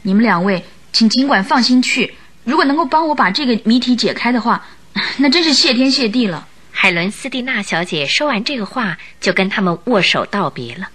[0.04, 2.14] 你们两位，请尽管放心去。
[2.44, 4.64] 如果能够帮我把这个谜题解开的话，
[5.18, 6.48] 那真是谢天谢地了。
[6.72, 10.90] 海伦斯蒂娜小姐说完这个话，就跟他们握手道别了。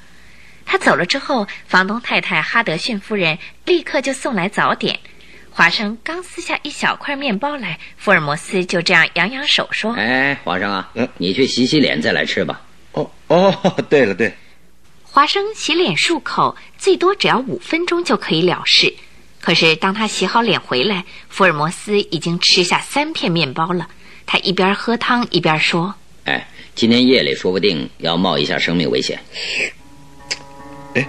[0.65, 4.99] 她走了之后，房东太太哈德逊夫人立刻就送来早点。
[5.51, 12.61] 华生刚撕下一小块面包来，福尔摩斯就这样扬扬手说：“哎，华生啊，你去洗洗脸再来吃吧。”
[12.93, 14.35] 哦哦，对了对。
[15.17, 18.93] 华生洗脸漱口，最多只要五分钟就可以了事。
[19.41, 23.89] 可是当他洗好脸回来，福尔摩斯已经吃下三片面包了。
[24.27, 29.19] 他一边喝汤一边说：“哎，今天夜里说不定要冒一下生命危险。”
[30.93, 31.09] 哎，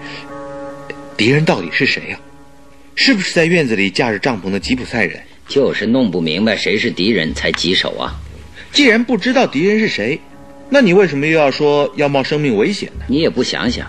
[1.18, 2.20] 敌人到底是谁呀？
[2.96, 5.22] 是不是在院子里架着帐篷的吉普赛人？
[5.50, 8.16] 就是弄不明白谁是敌人才棘手啊！
[8.72, 10.18] 既然不知道敌人是谁，
[10.70, 13.04] 那你为什么又要说要冒生命危险呢？
[13.10, 13.86] 你也不想想。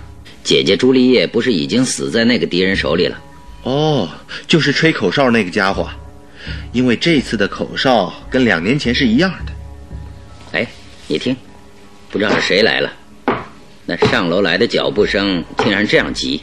[0.48, 3.20] 姐姐朱丽叶不是已经死在那个敌人手里了？
[3.64, 4.08] 哦，
[4.46, 5.86] 就是吹口哨那个家伙，
[6.72, 9.52] 因为这次的口哨跟两年前是一样的。
[10.52, 10.66] 哎，
[11.06, 11.36] 你听，
[12.10, 12.90] 不知道是谁来了？
[13.84, 16.40] 那上楼来的脚步声竟然这样急，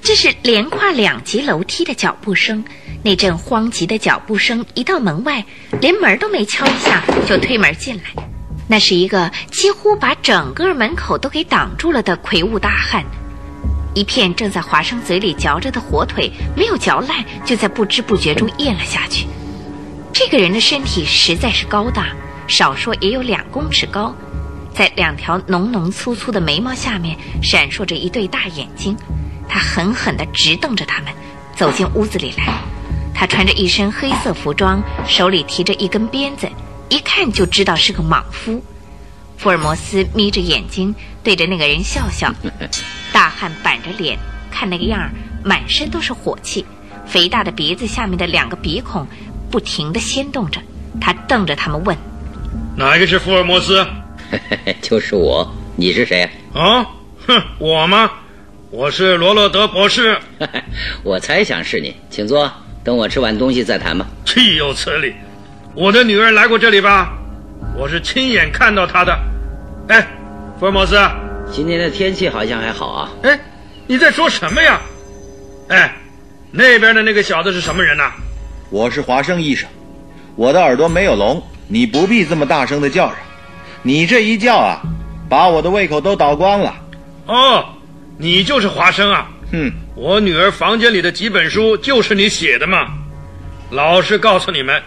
[0.00, 2.64] 这是连跨两级楼梯的脚步声。
[3.02, 5.44] 那阵慌急的脚步声一到门外，
[5.78, 8.24] 连门都没敲一下就推门进来，
[8.66, 13.04] 那是一个几乎把整个门口都给挡住了的魁梧大汉。
[13.94, 19.26] 一片正在华生嘴里嚼着的火腿没有嚼烂，就在不知不觉中咽了下去。
[20.12, 22.06] 这个人的身体实在是高大，
[22.46, 24.14] 少说也有两公尺高，
[24.72, 28.96] 在两条浓浓粗粗的眉毛下面闪烁着一对大眼睛。
[29.48, 31.12] 他狠狠地直瞪着他们，
[31.54, 32.52] 走进屋子里来。
[33.14, 36.48] 他穿着一身黑色服装，手里提着一根鞭子，
[36.88, 38.64] 一看就知道是个莽夫。
[39.42, 42.32] 福尔摩斯眯着眼睛对着那个人笑笑。
[43.12, 44.16] 大汉板着脸，
[44.52, 45.10] 看那个样儿，
[45.42, 46.64] 满身都是火气，
[47.04, 49.04] 肥大的鼻子下面的两个鼻孔
[49.50, 50.60] 不停地掀动着。
[51.00, 51.96] 他瞪着他们问
[52.78, 53.84] ：“哪一个是福尔摩斯
[54.80, 55.52] ？”“就是我。
[55.74, 56.86] 你是谁？”“啊，
[57.26, 58.12] 哼，我吗？
[58.70, 60.16] 我是罗洛德博士。
[61.02, 62.48] ”“我猜想是你，请坐，
[62.84, 64.06] 等我吃完东西再谈吧。
[64.24, 65.12] ”“岂有此理！
[65.74, 67.18] 我的女儿来过这里吧？
[67.76, 69.18] 我是亲眼看到他的。
[69.88, 70.06] ”“哎，
[70.58, 70.96] 福尔摩斯。”
[71.50, 73.10] 今天的天气好像还好啊！
[73.22, 73.38] 哎，
[73.86, 74.80] 你在说什么呀？
[75.68, 75.94] 哎，
[76.50, 78.10] 那边的那个小子是什么人呐？
[78.70, 79.68] 我是华生医生，
[80.34, 83.16] 我的耳朵没有聋，你不必这么大声的叫嚷。
[83.82, 84.80] 你这一叫啊，
[85.28, 86.74] 把我的胃口都倒光了。
[87.26, 87.64] 哦，
[88.16, 89.28] 你就是华生啊？
[89.50, 92.86] 哼，我女儿房间里的几本书就是你写的嘛。
[93.70, 94.80] 老实告诉你们，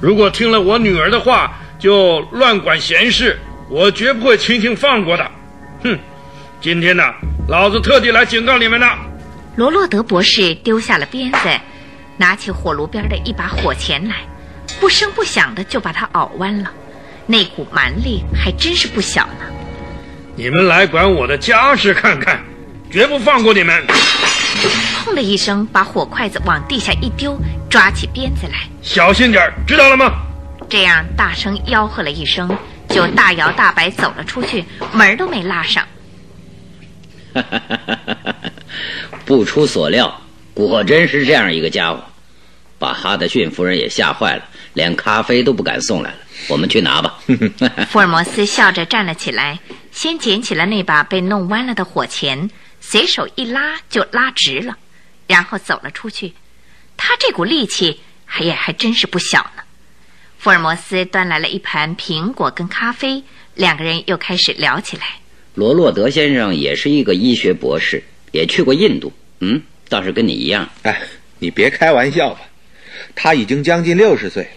[0.00, 3.36] 如果听了我女儿的话就乱管闲事，
[3.68, 5.30] 我绝不会轻轻放过的。
[5.82, 5.98] 哼，
[6.60, 7.02] 今天呢，
[7.48, 8.86] 老子特地来警告你们的。
[9.56, 11.38] 罗洛德博士丢下了鞭子，
[12.16, 14.14] 拿起火炉边的一把火钳来，
[14.78, 16.70] 不声不响的就把它拗弯了。
[17.26, 19.44] 那股蛮力还真是不小呢。
[20.36, 22.44] 你们来管我的家事看看，
[22.92, 23.84] 绝不放过你们！
[25.04, 27.36] 砰的一声，把火筷子往地下一丢，
[27.68, 30.12] 抓起鞭子来，小心点知道了吗？
[30.72, 32.48] 这样大声吆喝了一声。
[32.88, 35.86] 就大摇大摆走了出去，门都没拉上。
[39.26, 40.22] 不出所料，
[40.54, 42.02] 果真是这样一个家伙，
[42.78, 46.16] 把哈德逊夫人也吓坏了，连咖啡都不敢送来了。
[46.48, 47.18] 我们去拿吧。
[47.90, 49.58] 福尔摩斯笑着站了起来，
[49.90, 52.48] 先捡起了那把被弄弯了的火钳，
[52.80, 54.74] 随手一拉就拉直了，
[55.26, 56.32] 然后走了出去。
[56.96, 59.61] 他这股力气还也还真是不小呢。
[60.42, 63.22] 福尔摩斯端来了一盘苹果跟咖啡，
[63.54, 65.04] 两个人又开始聊起来。
[65.54, 68.02] 罗洛德先生也是一个医学博士，
[68.32, 70.68] 也去过印度，嗯，倒是跟你一样。
[70.82, 71.00] 哎，
[71.38, 72.40] 你别开玩笑吧，
[73.14, 74.50] 他已经将近六十岁了。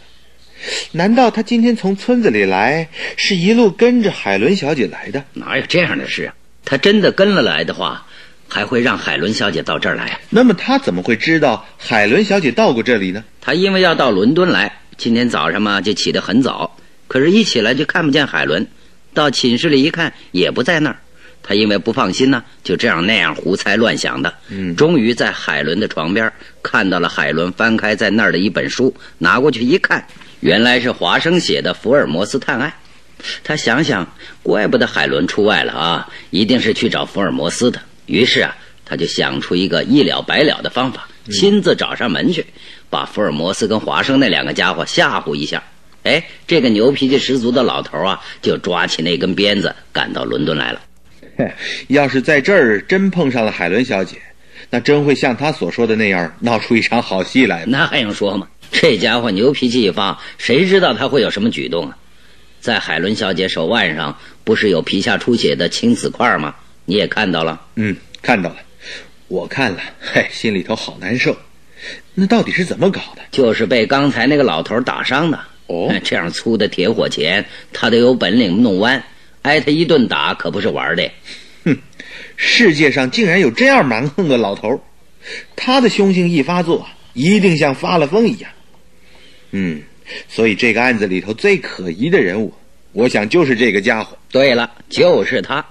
[0.93, 5.23] 难道他今天从村子里来，是一路跟着海伦小姐来的？
[5.33, 6.33] 哪有这样的事啊？
[6.65, 8.03] 他真的跟了来的话，
[8.49, 10.19] 还会让海伦小姐到这儿来？
[10.31, 13.23] 那么他怎么会知道海伦小姐到过这里呢？
[13.39, 14.79] 他因为要到伦敦来。
[14.97, 16.77] 今天早上嘛就起得很早，
[17.07, 18.65] 可是，一起来就看不见海伦。
[19.13, 20.97] 到寝室里一看，也不在那儿。
[21.41, 24.33] 他因为不放心呢，就这样那样胡猜乱想的。
[24.49, 26.31] 嗯，终于在海伦的床边
[26.63, 30.05] 看到了海伦翻开在那儿的一本书，拿过去一看，
[30.39, 32.73] 原来是华生写的《福尔摩斯探案》。
[33.43, 34.05] 他想想，
[34.43, 37.79] 怪不得海伦出外了啊，一定是去找福尔摩斯的。
[38.07, 42.45] 于是啊，他就想出一个一了百了的方法，亲自找上门去，
[42.89, 45.63] 把福尔摩斯跟华生那两个家伙吓唬一下。
[46.03, 50.81] 哎，这个牛脾气十足的老头啊，就抓起那根鞭子赶到伦敦来了。
[51.89, 54.17] 要是在这儿真碰上了海伦小姐，
[54.69, 57.65] 那真会像他所说的那样闹出一场好戏来。
[57.67, 58.47] 那还用说吗？
[58.71, 61.97] 这家伙牛脾气一发，谁知道他会有什么举动啊？
[62.61, 66.55] 在海伦小姐手腕上不是有皮下出血的青紫块吗？
[66.85, 67.59] 你也看到了？
[67.75, 68.57] 嗯，看到了。
[69.27, 71.35] 我看了，嘿，心里头好难受。
[72.13, 73.21] 那到底是怎么搞的？
[73.31, 75.39] 就是被刚才那个老头打伤的。
[75.67, 77.43] 哦，这样粗的铁火钳，
[77.73, 79.03] 他都有本领弄弯。
[79.41, 81.11] 挨他一顿打可不是玩的。
[81.63, 81.77] 哼，
[82.35, 84.79] 世界上竟然有这样蛮横的老头，
[85.55, 88.51] 他的凶性一发作，一定像发了疯一样。
[89.51, 89.81] 嗯，
[90.27, 92.53] 所以这个案子里头最可疑的人物，
[92.91, 94.17] 我想就是这个家伙。
[94.31, 95.65] 对了，就是他。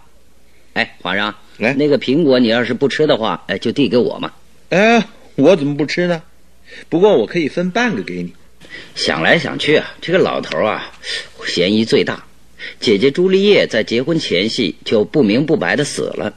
[0.75, 4.33] 哎，皇上，来那个苹果，你要是不吃的话，哎，就递给我嘛。
[4.71, 5.01] 哎，
[5.37, 6.23] 我怎么不吃呢？
[6.89, 8.33] 不过我可以分半个给你。
[8.95, 10.93] 想来想去啊，这个老头啊，
[11.47, 12.25] 嫌疑最大。
[12.81, 16.35] 姐姐朱丽叶在结婚前夕就不明不白的死了，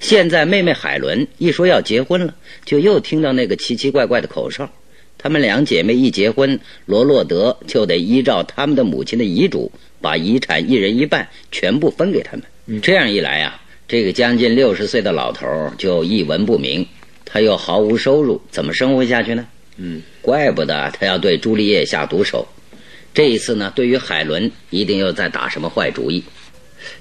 [0.00, 4.70] 现在妹妹海伦一说要结婚了，就又听到那个奇奇怪怪的口哨。
[5.18, 12.80] 她们两姐妹一结婚，罗洛德就得依照他们的母亲的遗嘱，把遗产一人一半全部分给他们。
[12.80, 15.46] 这样一来啊，这个将近六十岁的老头
[15.78, 16.86] 就一文不名，
[17.36, 19.46] 他又毫无收入，怎么生活下去呢？
[19.76, 22.48] 嗯，怪不得他要对朱丽叶下毒手。
[23.12, 26.24] 这一次呢，对于海伦一定又在打什么坏主意。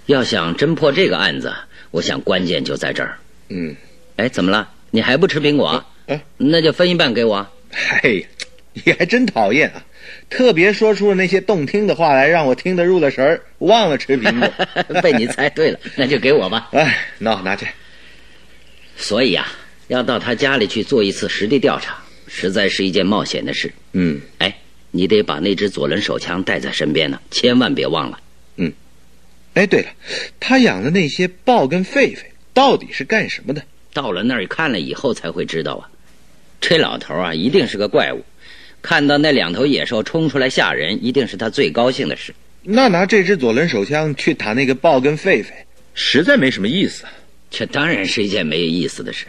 [0.08, 1.54] 要想侦破这个案子，
[1.89, 3.17] 我想关键就在这儿。
[3.48, 3.74] 嗯，
[4.17, 4.69] 哎，怎么了？
[4.91, 5.82] 你还不吃苹果？
[6.08, 7.48] 哎，那就分一半给我。
[7.71, 8.28] 嘿，
[8.74, 9.82] 你还真讨厌啊！
[10.30, 14.52] 特别说出了那些动听的话来，让我听得入了神儿，忘了吃苹果。
[15.02, 16.67] 被你猜对了，那就给我吧。
[16.74, 17.65] 哎，那拿去。
[18.98, 19.48] 所以啊，
[19.88, 23.71] 要到他家里去做一次实地调查，实在是一件冒险的事。
[23.93, 24.56] 嗯，哎。
[24.91, 28.17] 你得把那支左轮手枪带在身边呢，千万别忘了。
[28.56, 28.71] 嗯，
[29.54, 29.89] 哎，对了，
[30.39, 32.19] 他养的那些豹跟狒狒
[32.54, 33.62] 到底是干什么的？
[33.91, 35.91] 到了那儿看了以后才会知道啊。
[36.62, 38.24] 这老头啊，一定是个怪物。
[38.82, 42.34] 看到那两头野兽冲出来吓人，一定是他最高兴的事。
[42.63, 45.48] 那拿这支左轮手枪去打那个豹跟狒狒，
[45.93, 47.04] 实在没什么意思。
[47.52, 49.26] 这当然是一件没有意思的事。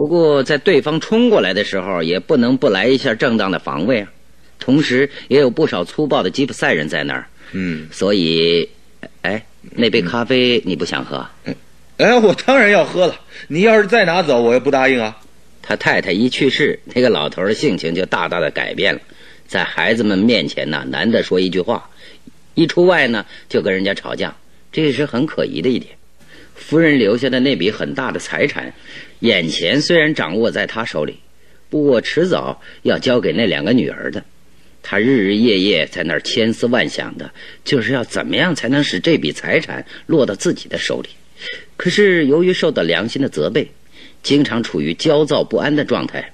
[0.00, 4.10] 不过在对方冲过来的时候，也不能不来一下正当的防卫啊。
[4.58, 8.70] 同时也有不少粗暴的吉普赛人在那儿，嗯，所以，
[9.20, 9.44] 哎，
[9.76, 11.28] 那杯咖啡你不想喝？
[11.98, 13.20] 哎，我当然要喝了。
[13.48, 15.18] 你要是再拿走，我也不答应啊。
[15.60, 19.02] 他太太一去世，那个老头的性情就大大的改变了，
[19.46, 21.90] 在孩子们面前呢，难得说一句话，
[22.54, 24.34] 一出外呢就跟人家吵架，
[24.72, 25.92] 这是很可疑的一点。
[26.60, 28.74] 夫人留下的那笔很大的财产，
[29.18, 31.16] 眼前虽然掌握在他手里，
[31.70, 34.24] 不过迟早要交给那两个女儿的。
[34.82, 37.32] 他日日夜夜在那儿千思万想的，
[37.64, 41.08] 就是要怎么样才能使这笔财产落到自己的手里。
[41.76, 43.70] 可是由于受到良心的责备，
[44.22, 46.32] 经常处于焦躁不安的状态，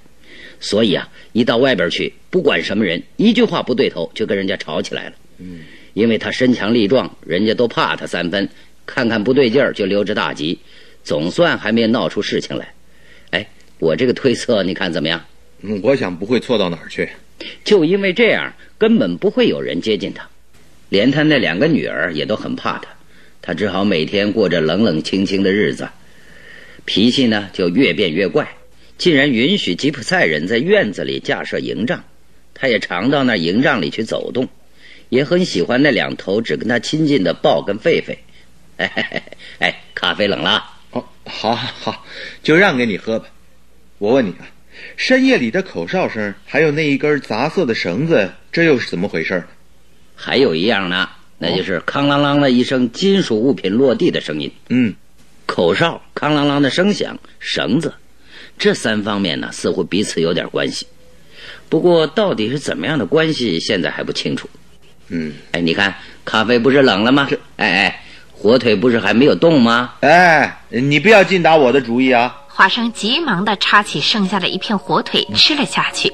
[0.59, 5.15] 所以啊，一到外边去，不管什么人，一句话不对头就跟人家吵起来了。
[5.39, 5.61] 嗯，
[5.93, 8.49] 因为他身强力壮，人家都怕他三分，
[8.87, 10.57] 看看不对劲儿就溜之大吉，
[11.03, 12.73] 总算还没闹出事情来。
[13.29, 13.47] 哎，
[13.77, 15.23] 我这个推测你看怎么样？
[15.61, 17.09] 嗯，我想不会错到哪儿去。
[17.63, 20.27] 就因为这样，根本不会有人接近他，
[20.89, 22.89] 连他那两个女儿也都很怕他，
[23.41, 25.89] 他只好每天过着冷冷清清的日子，
[26.85, 28.55] 脾气呢就越变越怪，
[28.97, 32.03] 竟然允许吉普赛人在院子里架设营帐，
[32.53, 34.47] 他也常到那营帐里去走动，
[35.09, 38.17] 也很喜欢那两头只跟他亲近的豹跟狒狒。
[38.77, 39.23] 哎
[39.59, 40.63] 哎，咖啡冷了？
[40.91, 42.05] 哦，好，好，
[42.41, 43.27] 就让给你喝吧。
[43.97, 44.47] 我问你啊。
[44.95, 49.43] 深夜里的口哨声，还有那一根杂色的绳子，这又是怎么回事？
[50.15, 51.09] 还有一样呢，
[51.39, 54.51] 那就是哐啷啷的一声金属物品落地的声音。
[54.69, 54.93] 嗯，
[55.47, 57.91] 口哨哐啷啷的声响，绳子，
[58.59, 60.85] 这三方面呢，似乎彼此有点关系。
[61.69, 64.47] 不过到底是怎么样的关系，现在还不清楚。
[65.09, 67.27] 嗯，哎，你看，咖啡不是冷了吗？
[67.57, 68.03] 哎哎，
[68.41, 69.93] 火腿不是还没有动吗？
[70.01, 72.43] 哎你不要尽打我的主意啊。
[72.47, 76.11] 华生急忙的插起剩下的一片火腿吃了下去。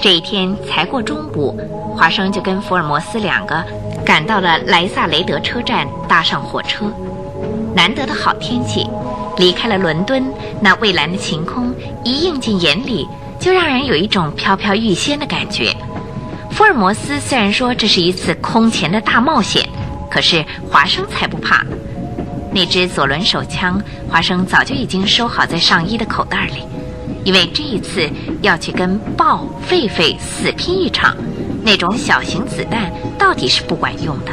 [0.00, 1.58] 这一天才过中午
[1.96, 3.64] 华生就跟福尔摩斯两个
[4.08, 6.90] 赶到了莱萨雷德车站，搭上火车。
[7.76, 8.88] 难得的好天气，
[9.36, 10.24] 离开了伦敦，
[10.62, 13.06] 那蔚蓝的晴空一映进眼里，
[13.38, 15.76] 就让人有一种飘飘欲仙的感觉。
[16.50, 19.68] 福尔摩斯虽然说这是一次空前的大冒险，
[20.10, 21.62] 可是华生才不怕。
[22.50, 23.78] 那支左轮手枪，
[24.10, 26.62] 华生早就已经收好在上衣的口袋里。
[27.24, 28.08] 因为这一次
[28.40, 31.14] 要去跟豹、狒狒死拼一场，
[31.68, 34.32] 那种小型子弹到底是不管用的。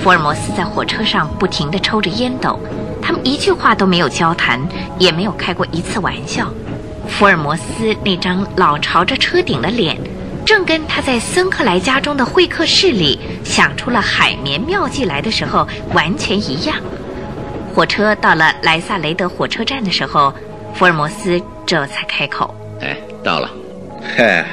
[0.00, 2.58] 福尔摩斯在火车上不停地抽着烟斗，
[3.00, 4.60] 他们一句话都没有交谈，
[4.98, 6.52] 也没有开过一次玩笑。
[7.06, 9.96] 福尔摩斯那张老朝着车顶的脸，
[10.44, 16.76] 正跟他在森克莱家中的会客室里想出了海绵妙计来的时候完全一样。
[17.72, 20.34] 火车到了莱萨雷德火车站的时候，
[20.74, 21.40] 福尔摩斯。
[21.64, 23.48] 这才开口，哎，到了。
[24.16, 24.44] 嘿，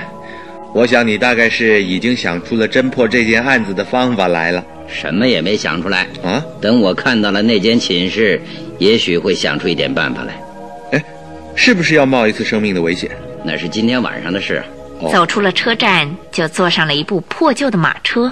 [0.77, 4.63] 我想你大概是已经想出了侦破这件案子的方法来了。
[4.87, 6.39] 什么也没想出来啊！
[6.61, 8.39] 等我看到了那间寝室，
[8.77, 10.39] 也许会想出一点办法来。
[10.91, 11.03] 哎，
[11.55, 13.09] 是不是要冒一次生命的危险？
[13.43, 14.63] 那是今天晚上的事。
[15.11, 18.31] 走出了车站，就坐上了一部破旧的马车。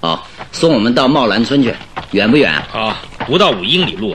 [0.00, 0.20] 哦，
[0.52, 1.72] 送我们到茂兰村去，
[2.10, 2.52] 远不远？
[2.74, 4.14] 啊，不到五英里路。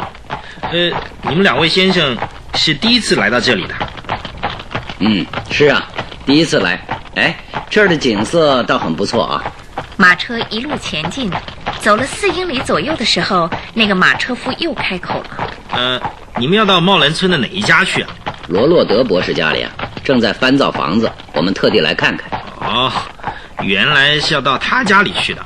[0.72, 0.92] 呃，
[1.28, 2.16] 你们两位先生
[2.54, 3.74] 是第一次来到这里的？
[5.00, 5.90] 嗯，是啊，
[6.28, 6.80] 第一次来。
[7.16, 7.36] 哎，
[7.70, 9.44] 这儿的景色倒很不错啊。
[9.98, 11.30] 马车一路前进，
[11.82, 16.02] 走了四英里左右的时候，那个马车夫又开口了：“呃，
[16.38, 18.10] 你们要到茂兰村的哪一家去啊？”
[18.48, 19.72] 罗洛德博士家里啊，
[20.04, 22.42] 正在翻造房子，我们特地来看看。
[22.60, 22.92] 哦，
[23.62, 25.46] 原来是要到他家里去的。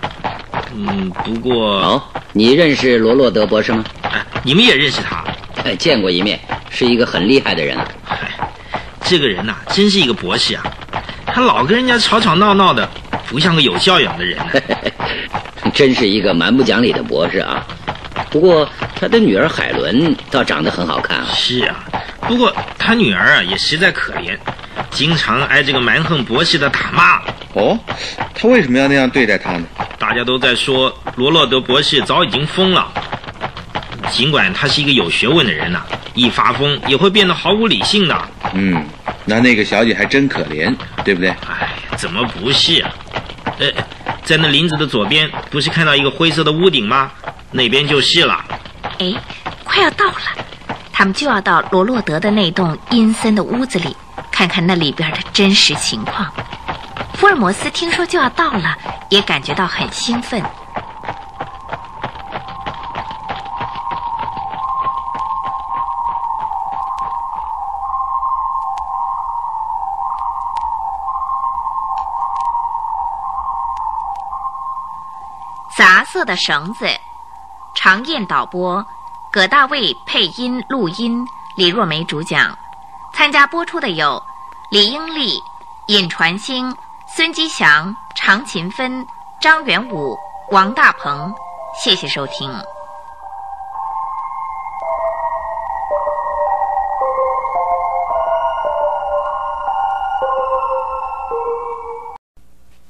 [0.74, 1.82] 嗯，不过……
[1.82, 3.84] 哦，你认识罗洛德博士吗？
[4.03, 5.24] 哎，你们也认识他？
[5.63, 6.39] 哎，见过一面，
[6.70, 7.88] 是一个很厉害的人啊。
[9.07, 10.63] 这个人呐，真是一个博士啊！
[11.36, 12.89] 他老跟人家吵吵闹闹的，
[13.27, 14.39] 不像个有教养的人。
[15.75, 17.61] 真是一个蛮不讲理的博士啊！
[18.29, 18.65] 不过
[18.97, 21.25] 他的女儿海伦倒长得很好看啊。
[21.33, 21.83] 是啊，
[22.21, 24.38] 不过他女儿啊也实在可怜，
[24.91, 27.19] 经常挨这个蛮横博士的打骂。
[27.51, 27.77] 哦，
[28.33, 29.65] 他为什么要那样对待他呢？
[29.99, 32.89] 大家都在说罗洛德博士早已经疯了。
[34.12, 35.82] 尽管他是一个有学问的人呐，
[36.14, 38.30] 一发疯也会变得毫无理性的。
[38.53, 38.86] 嗯，
[39.26, 41.30] 那那个小姐还真可怜，对不对？
[41.30, 42.91] 哎，怎么不是啊？
[43.60, 43.68] 呃，
[44.24, 47.12] 在那林子的左边，不是看到一个灰色的屋顶吗？
[47.51, 48.43] 那边就是了。
[48.99, 49.14] 哎，
[49.64, 50.45] 快要到了，
[50.91, 53.95] 他们就要到罗洛德的那栋阴森的屋子里，
[54.32, 56.32] 看看那里边的真实情况。
[57.14, 58.78] 福尔摩斯听说就要到了，
[59.10, 60.41] 也感觉到很兴奋。
[75.78, 76.88] 杂色的绳子，
[77.76, 78.82] 常燕导播，
[79.30, 82.57] 葛大卫配音录音，李若梅主讲。
[83.13, 84.21] 参加播出的有
[84.71, 85.38] 李英利、
[85.88, 86.73] 尹传兴、
[87.13, 89.05] 孙基祥、常勤芬、
[89.41, 90.17] 张元武、
[90.49, 91.34] 王大鹏。
[91.84, 92.49] 谢谢收听。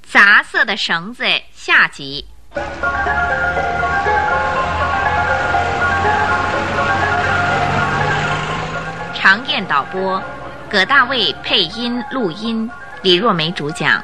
[0.03, 2.23] 杂色的绳子下集。
[9.14, 10.22] 常燕导播，
[10.70, 12.70] 葛大卫配音录音，
[13.01, 14.01] 李若梅主讲。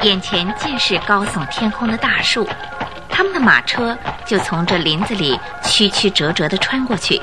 [0.00, 2.48] 眼前尽是高耸天空的大树，
[3.08, 3.96] 他们的马车
[4.26, 7.22] 就从这林子里曲曲折折地穿过去。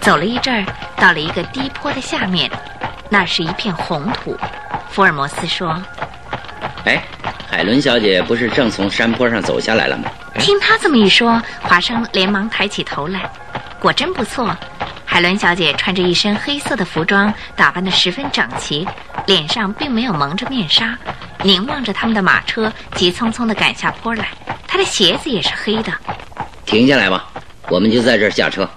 [0.00, 0.64] 走了一阵儿，
[0.96, 2.50] 到了一个低坡的下面，
[3.08, 4.36] 那是一片红土。
[4.90, 5.80] 福尔摩斯说
[6.84, 7.02] ：“哎，
[7.48, 13.30] 海伦小姐不是正从山坡上走下来了吗？”听他这么一说，华生连忙抬起头来，
[13.78, 14.56] 果真不错。
[15.04, 18.88] 海伦小姐穿着一身黑色的服装，打扮得十分整齐，
[19.26, 20.96] 脸上并没有蒙着面纱，
[21.42, 24.28] 凝望着他们的马车急匆匆地赶下坡来。
[24.66, 25.92] 她的鞋子也是黑的。
[26.64, 27.26] 停下来吧，
[27.68, 28.68] 我们就在这儿下车。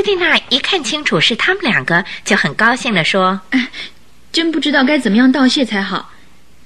[0.00, 3.38] 斯蒂娜一看清楚是他们两个，就很高兴地说
[4.32, 6.10] ：“真不知道该怎么样道谢才好。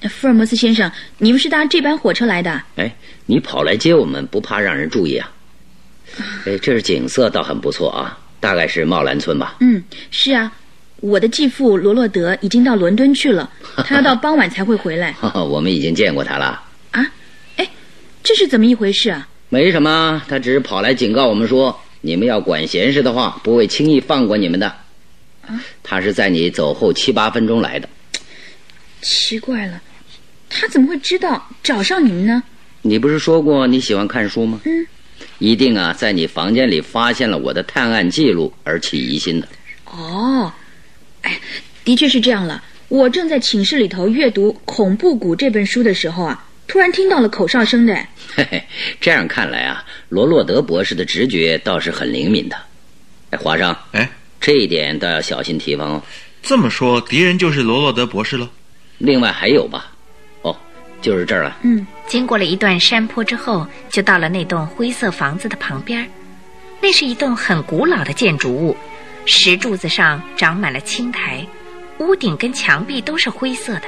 [0.09, 2.63] 福尔摩斯先生，你们是搭这班火车来的？
[2.77, 2.95] 哎，
[3.27, 5.33] 你跑来接我们，不怕让人注意啊？
[6.47, 9.57] 哎，这是景色倒很不错啊，大概是茂兰村吧？
[9.59, 9.83] 嗯，
[10.13, 10.53] 是啊。
[11.01, 13.51] 我的继父罗洛德已经到伦敦去了，
[13.85, 15.13] 他要到傍晚才会回来。
[15.35, 16.63] 我们已经见过他了。
[16.93, 17.05] 啊？
[17.57, 17.69] 哎，
[18.23, 19.27] 这是怎么一回事啊？
[19.49, 21.77] 没什么，他只是跑来警告我们说，
[22.07, 24.71] 你们要管闲事的话，不会轻易放过你们的。
[25.83, 27.89] 他是在你走后七八分钟来的。
[29.01, 29.81] 奇怪了，
[30.51, 32.43] 他怎么会知道找上你们呢？
[32.83, 34.61] 你不是说过你喜欢看书吗？
[34.67, 34.87] 嗯，
[35.39, 39.49] 一定啊，在你房间里发现了我的探案记录而起疑心的。
[39.87, 40.53] 哦，
[41.23, 41.41] 哎，
[41.85, 42.63] 的确是这样了。
[42.89, 47.95] 我正在寝室里头阅读《恐怖谷》这本书的时候啊，突然听到了口哨声的。
[48.35, 48.65] 嘿嘿，
[49.01, 52.57] 这样看来啊，罗洛德博士的直觉倒是很灵敏的。
[53.31, 54.11] 哎，华生，哎，
[54.41, 56.03] 这一点倒要小心提防哦。
[56.43, 58.51] 这么说，敌人就是罗洛德博士了。
[58.99, 59.93] 另外还有吧？
[60.43, 60.57] 哦，
[61.01, 61.57] 就是这儿了。
[61.63, 66.09] 嗯，经过了一段山坡之后，就到了那栋灰色房子的旁边。
[66.81, 68.77] 那是一栋很古老的建筑物，
[69.27, 71.47] 石柱子上长满了青苔，
[71.99, 73.85] 屋顶跟墙壁都是灰色的，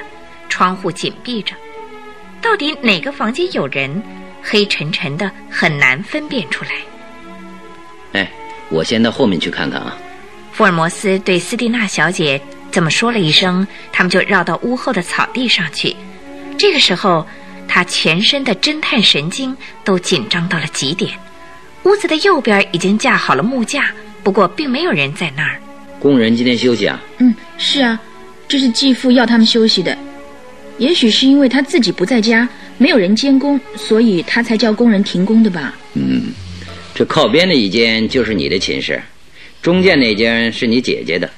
[0.49, 1.55] 窗户紧闭着。
[2.47, 4.01] 到底哪个房间有人？
[4.41, 6.71] 黑沉沉的，很难分辨出来。
[8.13, 8.31] 哎，
[8.71, 9.99] 我先到后面去看看啊。
[10.53, 12.41] 福尔摩斯对斯蒂娜小姐
[12.71, 15.97] 这么说了一声，他们就绕到屋后的草地上去。
[16.57, 17.27] 这个时候，
[17.67, 21.19] 他全身的侦探神经都紧张到了极点。
[21.83, 23.91] 屋子的右边已经架好了木架，
[24.23, 25.61] 不过并没有人在那儿。
[25.99, 27.03] 工人今天休息啊？
[27.19, 27.99] 嗯，是啊，
[28.47, 29.99] 这是继父要他们休息的。
[30.79, 32.49] 也许是因为他自己不在家。
[32.79, 35.75] 没有人监工，所以他才叫工人停工的吧？
[35.95, 36.25] 嗯，
[36.95, 39.01] 这靠边的一间就是你的寝室，
[39.63, 41.31] 中间那间是你姐姐的，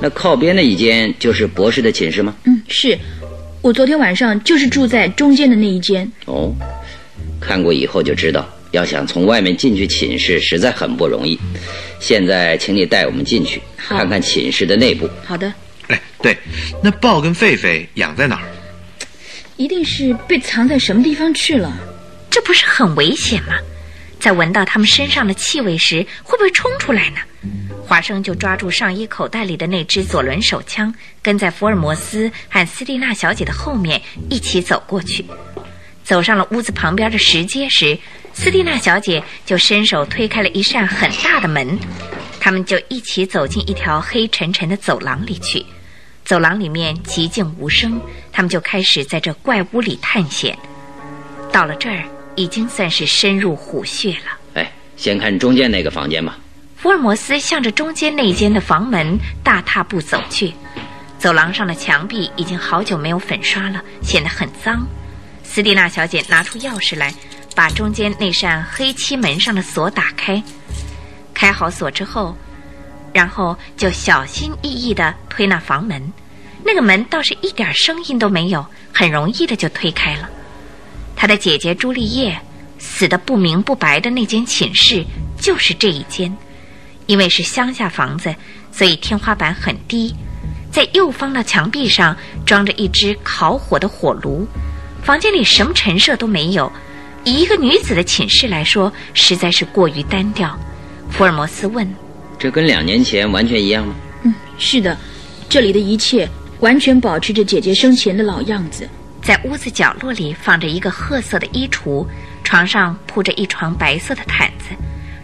[0.00, 2.36] 那靠边的一间就是博士的寝室吗？
[2.44, 2.96] 嗯，是，
[3.60, 6.08] 我昨天晚上就是住在中间的那一间。
[6.26, 6.54] 哦，
[7.40, 11.36] 看过以后就知道，要想从外面进去寝室实在很不容易。
[11.98, 15.10] 现在，请你带我们进去看看寝室的内部。
[15.24, 15.52] 好的。
[15.88, 16.38] 哎，对，
[16.80, 18.44] 那豹跟狒狒养在哪儿？
[19.56, 21.72] 一定是被藏在什么地方去了，
[22.30, 23.54] 这不是很危险吗？
[24.18, 27.18] 在闻到他们身上的气味时，会不会冲出来呢？
[27.86, 30.92] 华生就抓住上衣口袋里的那支左轮手枪，
[31.22, 34.00] 跟在福尔摩斯和斯蒂娜小姐的后面
[34.30, 35.24] 一起走过去。
[36.02, 37.96] 走上了屋子旁边的石阶时，
[38.32, 41.78] 斯蒂娜小姐就伸手推开了一扇很大的门，
[42.40, 45.64] 他们就一起走进一条黑沉沉的走廊里去。
[46.24, 48.00] 走廊里面寂静无声，
[48.34, 50.58] 他们就开始在这怪屋里探险。
[51.52, 52.02] 到了这儿，
[52.34, 54.36] 已经算是深入虎穴了。
[54.54, 56.36] 哎，先看中间那个房间吧。
[56.76, 60.52] 福尔摩斯向着中间那间的房门大踏步走去。
[61.16, 64.84] 走廊上的墙壁已经好久没有粉刷了，显得很脏。
[65.44, 67.14] 斯蒂娜小姐拿出钥匙来，
[67.54, 70.42] 把中间那扇黑漆门上的锁打开。
[71.32, 72.36] 开好锁之后。
[73.14, 76.12] 然后就小心翼翼地推那房门，
[76.64, 80.28] 那个门倒是一点声音都没有，很容易的就推开了。
[81.14, 82.36] 他的姐姐朱丽叶
[82.78, 85.04] 死的不明不白的那间寝室
[85.38, 86.34] 就是这一间，
[87.06, 88.34] 因为是乡下房子，
[88.72, 90.14] 所以天花板很低，
[90.72, 94.46] 在右方的墙壁上装着一只烤火的火炉，
[95.02, 96.70] 房间里什么陈设都没有，
[97.24, 100.58] 以一个女子的寝室来说，实在是过于单调。
[101.10, 101.86] 福尔摩斯问。
[102.38, 103.94] 这跟两年前完全一样吗？
[104.24, 104.96] 嗯，是的，
[105.48, 106.28] 这里的一切
[106.60, 108.88] 完全保持着姐姐生前的老样子。
[109.22, 112.06] 在屋子角落里放着一个褐色的衣橱，
[112.42, 114.74] 床上铺着一床白色的毯子，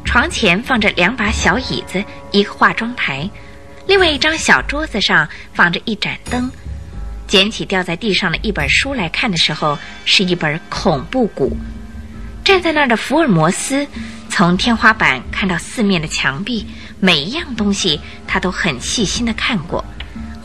[0.04, 3.28] 床前放着两把小椅子，一个化妆台，
[3.86, 6.50] 另外一张小桌子上放着一盏灯。
[7.26, 11.56] 捡起掉在地上的一本书来看的时候，是一本恐怖谷。
[12.42, 13.86] 站在那儿的福尔摩斯，
[14.30, 16.66] 从天花板看到四面的墙壁。
[16.98, 19.84] 每一样东西，他都很细心的看过。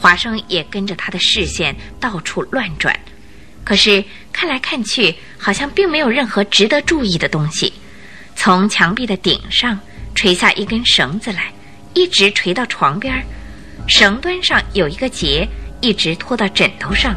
[0.05, 2.95] 华生也跟着他的视线到处乱转，
[3.63, 7.73] 可是看来看去，好像并没有任何值得注意的东西。
[8.35, 9.79] 从墙壁的顶上
[10.13, 11.51] 垂下一根绳子来，
[11.95, 13.23] 一直垂到床边儿，
[13.87, 15.49] 绳端上有一个结，
[15.81, 17.15] 一直拖到枕头上。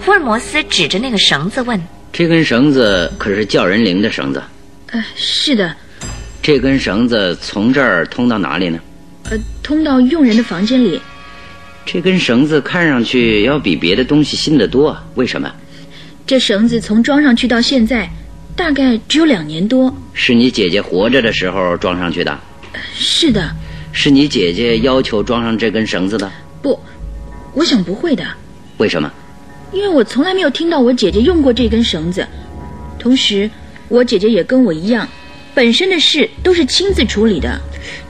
[0.00, 1.80] 福尔摩斯指着那个绳子问
[2.12, 4.42] ：“这根绳子可是叫人灵的绳子
[4.90, 5.72] ？”“呃，是的。”
[6.42, 8.80] 这根绳子从这儿通到哪里呢？
[9.30, 11.00] 呃，通到佣人的房间里。
[11.86, 15.48] 这根绳子看上去要比别的东西新得多，为什么？
[16.26, 18.10] 这绳子从装上去到现在，
[18.56, 19.94] 大概只有两年多。
[20.12, 22.36] 是你姐姐活着的时候装上去的？
[22.92, 23.54] 是的。
[23.92, 26.30] 是你姐姐要求装上这根绳子的？
[26.60, 26.78] 不，
[27.54, 28.26] 我想不会的。
[28.78, 29.10] 为什么？
[29.72, 32.26] 因为我从来没有听到我姐姐用过这根绳子。
[32.98, 33.48] 同时，
[33.88, 35.08] 我姐姐也跟我一样。
[35.56, 37.58] 本身的事都是亲自处理的。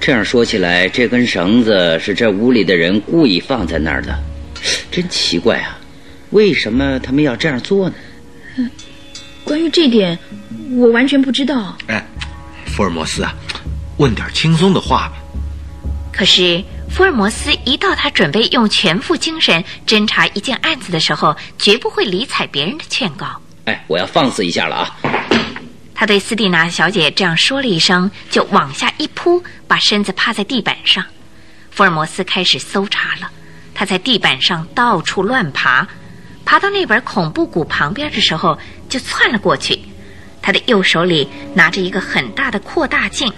[0.00, 4.18] 这样说起来，这根绳子是这屋里的人故意放在那儿的，
[4.90, 5.78] 真奇怪啊！
[6.30, 7.94] 为什么他们要这样做呢？
[9.44, 10.18] 关于这点，
[10.72, 11.78] 我完全不知道。
[11.86, 12.04] 哎，
[12.66, 13.32] 福尔摩斯啊，
[13.98, 15.12] 问点轻松的话吧。
[16.12, 23.40] 可是福尔摩斯一到他准备用全副精神侦查一件案子的时候，绝不会理睬别人的劝告。
[23.66, 24.98] 哎，我要放肆一下了啊！
[25.98, 31.02] 他对斯蒂娜小姐这样说了一声，就往下一扑，把身子趴在地板上。
[31.70, 33.30] 福尔摩斯开始搜查了，
[33.74, 35.88] 他在地板上到处乱爬，
[36.44, 38.58] 爬到那本恐怖谷旁边的时候，
[38.90, 39.80] 就窜了过去。
[40.42, 43.32] 他的右手里拿着一个很大的扩大镜，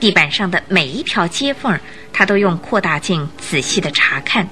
[0.00, 1.78] 地板上的每一条接缝，
[2.10, 4.48] 他都用扩大镜仔细的查看。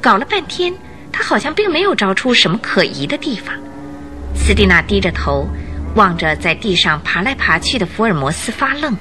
[0.00, 0.74] 搞了半天，
[1.12, 3.54] 他好像并没有找出什么可疑的地方。
[4.34, 5.46] 斯蒂娜低着头，
[5.94, 8.96] 望着在地上爬来爬去的福尔摩斯发愣。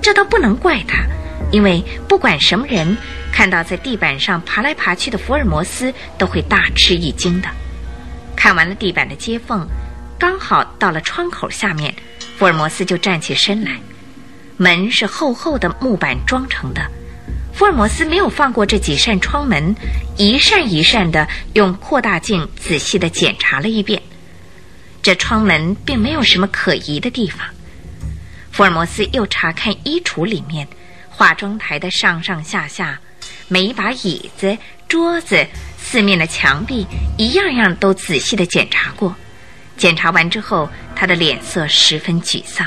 [0.00, 1.04] 这倒不能怪他，
[1.50, 2.96] 因为不管什么人
[3.32, 7.48] 看到在地板上爬来爬去的福尔摩斯，都会大吃一惊的。
[8.34, 9.66] 看完了地板的接缝，
[10.18, 11.94] 刚好到了窗口下面，
[12.36, 13.78] 福尔摩斯就站起身来。
[14.56, 16.82] 门是厚厚的木板装成的，
[17.54, 19.74] 福尔摩斯没有放过这几扇窗门，
[20.16, 24.02] 一扇一扇的用扩大镜仔细的检查了一遍。
[25.02, 27.40] 这窗门并没有什么可疑的地方。
[28.52, 30.68] 福尔摩斯又查看衣橱里面、
[31.08, 33.00] 化妆台的上上下下、
[33.48, 35.44] 每一把椅子、桌子、
[35.78, 36.86] 四面的墙壁，
[37.18, 39.14] 一样样都仔细的检查过。
[39.76, 42.66] 检查完之后，他的脸色十分沮丧，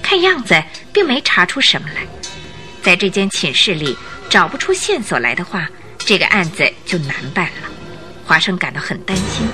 [0.00, 2.06] 看样子并没查出什么来。
[2.82, 3.96] 在这间寝室里
[4.30, 5.68] 找不出线索来的话，
[5.98, 7.68] 这个案子就难办了。
[8.24, 9.46] 华生感到很担心。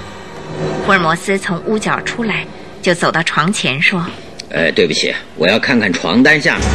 [0.84, 2.46] 福尔摩斯从屋角出来，
[2.82, 4.04] 就走到床前说
[4.50, 6.66] ：“呃，对不起，我要看看床单下面。”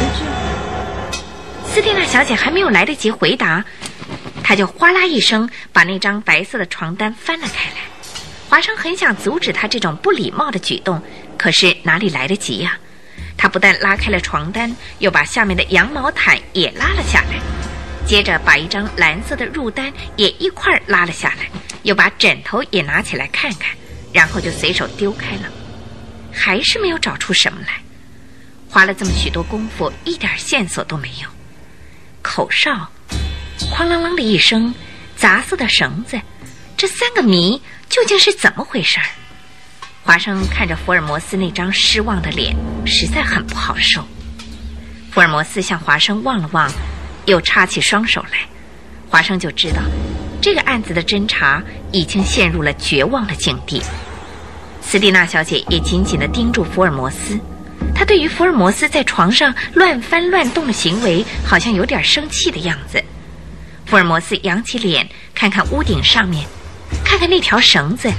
[1.72, 3.64] 斯蒂娜小姐还没有来得及回答，
[4.42, 7.76] 他就哗啦一声把那张白色的床单翻了开来。
[8.48, 11.02] 华生很想阻止他这种不礼貌的举动，
[11.36, 12.78] 可是哪里来得及呀？
[13.36, 17.38] 他不但拉开了床单，又把下面的羊毛毯也拉了下来，
[18.06, 21.48] 接着把一张蓝色的褥单也一块儿拉了下来。
[21.82, 23.70] 又把枕头也拿起来看看，
[24.12, 25.42] 然后就随手丢开了，
[26.32, 27.74] 还是没有找出什么来。
[28.68, 31.28] 花了这么许多功夫，一点线索都没有。
[32.22, 32.90] 口哨，
[33.70, 34.74] 哐啷啷的一声，
[35.16, 36.20] 杂色的绳子，
[36.76, 39.06] 这三个谜究竟是怎么回事儿？
[40.02, 44.04] 华生看着福尔摩斯那张失望的脸，实在很不好受。
[45.12, 46.68] 福尔摩斯向华生望了望，
[47.26, 48.48] 又插起双手来，
[49.08, 49.82] 华生就知道。
[50.40, 51.62] 这个案子的侦查
[51.92, 53.82] 已经陷入了绝望的境地。
[54.80, 57.38] 斯蒂娜小姐也紧紧地盯住福尔摩斯，
[57.94, 63.02] 她对于福尔摩斯在床上乱翻乱动的行为，好像有点生气的样子。
[63.86, 66.46] 福尔摩斯扬起脸，看看屋顶上面，
[67.04, 68.12] 看看那条绳子，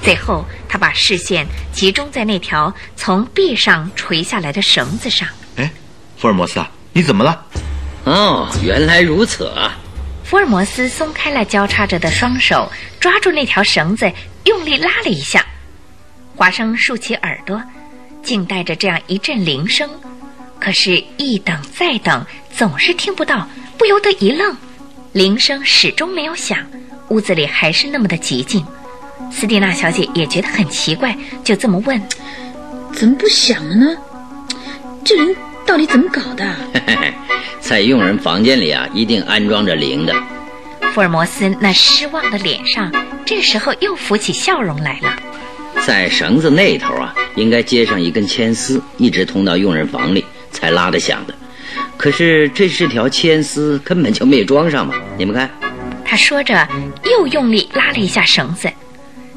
[0.00, 5.28] 最后他把视线集中在那条从壁上垂下来的绳子上。
[5.56, 5.70] 哎，
[6.16, 7.44] 福尔摩斯啊，你怎么了？
[8.04, 9.78] 哦，原来如此啊。
[10.24, 14.10] 福尔摩斯松开了交叉着的双手，抓住那条绳子，
[14.44, 15.44] 用力拉了一下。
[16.34, 17.62] 华生竖起耳朵，
[18.22, 19.88] 静待着这样一阵铃声。
[20.58, 22.24] 可是，一等再等，
[22.56, 23.46] 总是听不到，
[23.76, 24.56] 不由得一愣。
[25.12, 26.58] 铃声始终没有响，
[27.08, 28.64] 屋子里还是那么的寂静。
[29.30, 32.00] 斯蒂娜小姐也觉得很奇怪，就这么问
[32.94, 33.96] ：“怎么不响了呢？
[35.04, 35.36] 这人
[35.66, 36.44] 到底怎么搞的？”
[37.62, 40.12] 在佣人房间里啊，一定安装着铃的。
[40.92, 42.92] 福尔摩斯那失望的脸上，
[43.24, 45.16] 这时候又浮起笑容来了。
[45.86, 51.34] 在绳子那头啊，应该接上一根牵丝，一直通到佣人房里才拉得响的。
[51.96, 54.94] 可是这是条牵丝，根本就没装上嘛。
[55.16, 55.48] 你们看，
[56.04, 56.68] 他说着，
[57.04, 58.68] 又用力拉了一下绳子。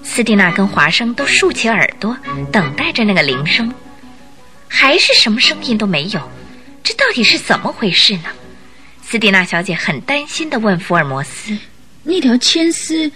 [0.03, 2.17] 斯蒂娜跟华生都竖起耳朵，
[2.51, 3.71] 等待着那个铃声，
[4.67, 6.19] 还是什么声音都没有。
[6.85, 8.25] 这到底是怎么回事呢？
[9.01, 11.57] 斯蒂娜小姐很担心的问福尔摩斯
[12.05, 13.11] ：“那条牵丝，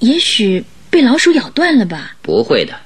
[0.00, 2.78] 也许被老鼠咬断了吧？”“不会的，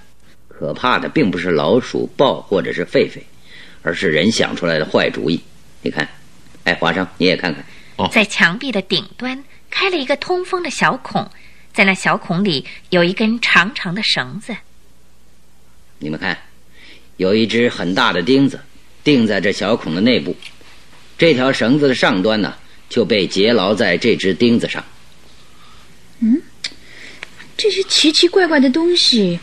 [0.46, 3.18] 可怕的并不是老鼠、豹或者是狒狒，
[3.82, 5.42] 而是人想出来的坏主意。
[5.82, 6.08] 你看，
[6.62, 7.64] 哎，华生，你也看看。”
[7.98, 11.28] 哦，在墙壁的顶端开了一个通风的小孔，
[11.72, 14.56] 在那小孔里有一根长长的绳子。
[15.98, 16.38] 你们看，
[17.16, 18.60] 有一只很大的钉子。
[19.02, 20.36] 钉在这小孔的内部，
[21.16, 22.54] 这条绳子的上端呢
[22.88, 24.84] 就被结牢在这只钉子上。
[26.20, 26.40] 嗯，
[27.56, 29.40] 这些奇奇怪怪的东西，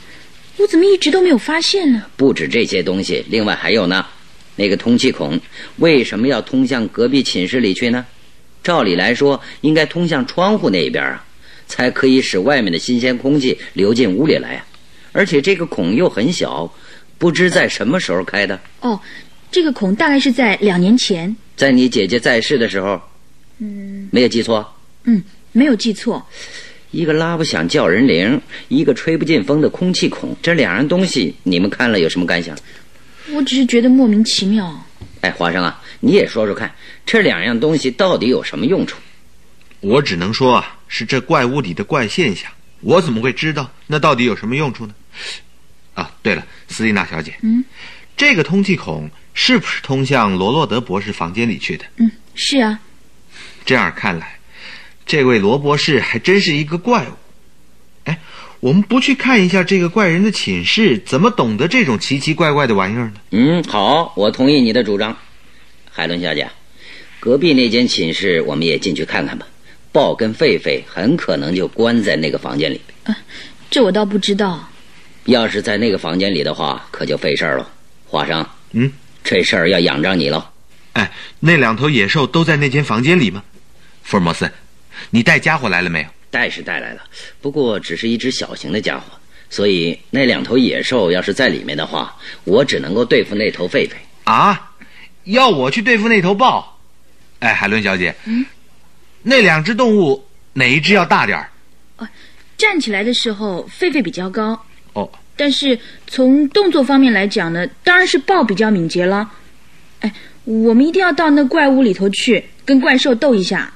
[0.57, 2.05] 我怎么一直都没有发现呢？
[2.15, 4.05] 不止这些东西，另外还有呢。
[4.55, 5.39] 那个通气孔
[5.77, 8.05] 为什么要通向隔壁寝室里去呢？
[8.63, 11.25] 照理来说，应该通向窗户那一边啊，
[11.67, 14.65] 才可以使外面的新鲜空气流进屋里来啊。
[15.13, 16.71] 而且这个孔又很小。
[17.19, 18.59] 不知在什么时候开的？
[18.81, 18.99] 哦，
[19.57, 21.35] 这个孔大概是在两年前。
[21.55, 23.01] 在你姐姐在世的时候。
[23.57, 24.71] 嗯，没有记错。
[25.05, 25.19] 嗯，
[25.51, 26.23] 没有记错。
[26.91, 32.55] 一个拉不响叫人铃，一个吹不进风的空气孔，这两样东西，你们看了有什么感想？
[33.31, 34.79] 我只是觉得莫名其妙。
[35.21, 36.71] 哎，华生啊，你也说说看，
[37.03, 38.99] 这两样东西到底有什么用处？
[39.79, 42.47] 我只能说啊，是这怪物里的怪现象。
[42.81, 44.93] 我怎么会知道那到底有什么用处呢？
[45.95, 47.65] 啊，对了，斯蒂娜小姐，嗯，
[48.15, 49.09] 这个通气孔
[49.39, 51.85] 是不是通向罗洛德博士房间里去的？
[51.97, 52.79] 嗯，是啊。
[53.63, 54.39] 这样看来，
[55.05, 57.11] 这位罗博士还真是一个怪物。
[58.05, 58.19] 哎，
[58.59, 63.13] 我们不去看一下这个怪人的寝室，怎么懂得这种奇奇怪怪的玩意儿呢？
[63.29, 65.15] 嗯，好，我同意你的主张，
[65.91, 66.49] 海伦小姐。
[67.19, 69.47] 隔壁那间寝室，我们也进去看看吧。
[69.91, 72.81] 豹跟狒狒很可能就关在那个房间里。
[73.03, 73.15] 啊，
[73.69, 74.67] 这我倒不知道。
[75.25, 77.69] 要是在那个房间里的话，可就费事儿了。
[78.07, 78.91] 华生，嗯，
[79.29, 80.41] 这事儿要仰仗你喽。
[80.93, 81.11] 哎，
[81.41, 83.43] 那两头野兽都在那间房间里吗？
[84.03, 84.49] 福尔摩斯，
[85.09, 86.07] 你带家伙来了没有？
[86.31, 87.01] 带是带来了，
[87.41, 89.03] 不过只是一只小型的家伙，
[89.49, 92.15] 所以那两头野兽要是在里面的话，
[92.45, 93.91] 我只能够对付那头狒狒。
[94.23, 94.71] 啊，
[95.25, 96.79] 要我去对付那头豹？
[97.39, 98.45] 哎，海伦小姐，嗯，
[99.23, 101.49] 那两只动物哪一只要大点儿？
[101.97, 102.07] 哦，
[102.57, 104.57] 站起来的时候狒狒比较高。
[104.93, 109.31] 哦，但是从动作方面来讲呢，当然是豹比较敏捷了。
[110.01, 110.13] 哎，
[110.43, 113.71] 我们一定要到那怪物里头去跟怪兽斗一下。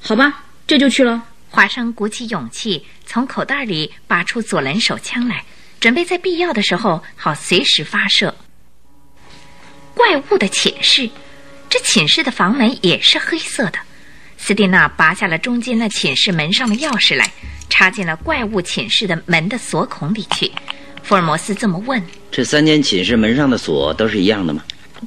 [0.00, 1.22] 好吧，这就去了。
[1.50, 5.44] 华生鼓起勇气，从口袋里拔出左轮手枪来，
[5.78, 8.34] 准备在必要的时候好随时发射。
[9.94, 11.10] 怪物的寝室，
[11.68, 13.78] 这寝室的房门也是黑色的。
[14.44, 17.30] 斯蒂娜拔下了中间那寝室门上的钥匙来，
[17.70, 20.50] 插进了怪物寝室的门的锁孔里去。
[21.04, 24.64] 福尔摩斯这么问：“这三间寝室门上的锁都是一样的吗？”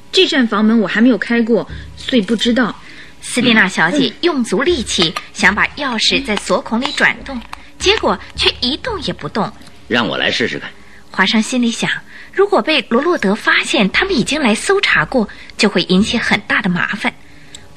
[0.10, 2.74] 这扇房门我还没有开过，所以不知道。
[3.22, 7.38] 斯蒂娜小姐用足力气想把钥匙在锁孔里转动，
[7.78, 9.52] 结果却一动也不动。
[9.90, 10.72] 让我来试试看。
[11.12, 11.92] 华生心里想：
[12.32, 15.28] 如果被罗洛德发现他们已经来搜查过，
[15.58, 17.14] 就会引起很大的麻烦。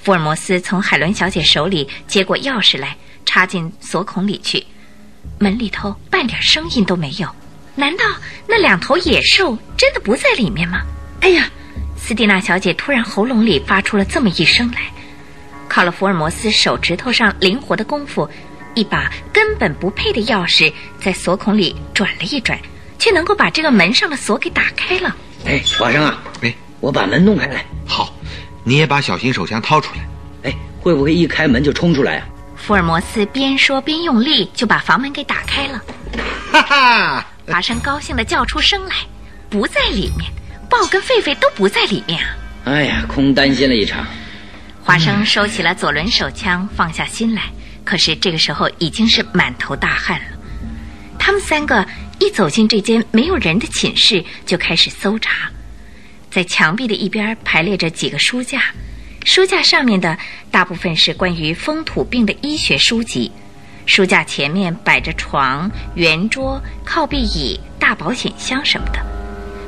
[0.08, 2.96] 福尔摩斯从海伦小姐手里接过钥匙来，
[3.26, 4.64] 插进锁孔里去。
[5.38, 7.28] 门里头半点声音都没有。
[7.74, 8.04] 难道
[8.46, 10.80] 那两头野兽真的不在里面吗？
[11.20, 11.50] 哎呀！
[11.98, 14.80] 斯蒂娜小姐突然喉咙里发出了这么一声来。
[15.68, 18.26] 靠了福尔摩斯手指头上灵活的功夫，
[18.74, 22.58] 一把根本不配的钥匙在锁孔里转了一转，
[22.98, 25.14] 却能够把这个门上的锁给打开了。
[25.44, 27.62] 哎，华生啊，哎，我把门弄开来。
[27.86, 28.10] 好，
[28.68, 30.06] 你也把小型手枪掏出来。
[30.50, 32.28] 哎，会不会一开门就冲出来啊？
[32.54, 35.82] 福尔摩斯边说边用力就把房门给打开了。
[36.52, 37.26] 哈哈！
[37.46, 38.96] 华生高兴地叫出声来
[39.48, 40.30] ：“不在里面，
[40.68, 42.36] 豹跟狒狒都不在里面啊！”
[42.68, 44.04] 哎呀，空担心了一场。
[44.84, 47.44] 华生收起了左轮手枪，放下心来。
[47.84, 50.26] 可是这个时候已经是满头大汗了。
[51.18, 51.86] 他们三个
[52.18, 55.50] 一走进这间没有人的寝室，就开始搜查。
[56.30, 58.62] 在墙壁的一边排列着几个书架，
[59.24, 60.16] 书架上面的
[60.50, 63.30] 大部分是关于风土病的医学书籍。
[63.86, 69.00] 书架前面摆着床、圆桌、靠背椅、大保险箱什么的。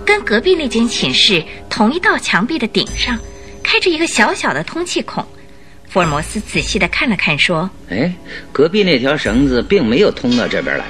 [0.05, 3.19] 跟隔壁那间寝室同一道墙壁的顶上。
[3.63, 5.25] 开着一个小小的通气孔，
[5.89, 8.13] 福尔摩斯仔细的看了看，说：“哎，
[8.51, 10.85] 隔壁那条绳子并没有通到这边来。”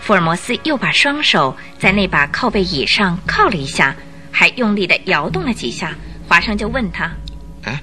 [0.00, 3.94] 福尔摩斯又把双手在那把靠背椅上靠了一下，
[4.32, 5.94] 还用力的摇动了几下。
[6.26, 7.12] 华生就问他
[7.62, 7.80] ：“哎，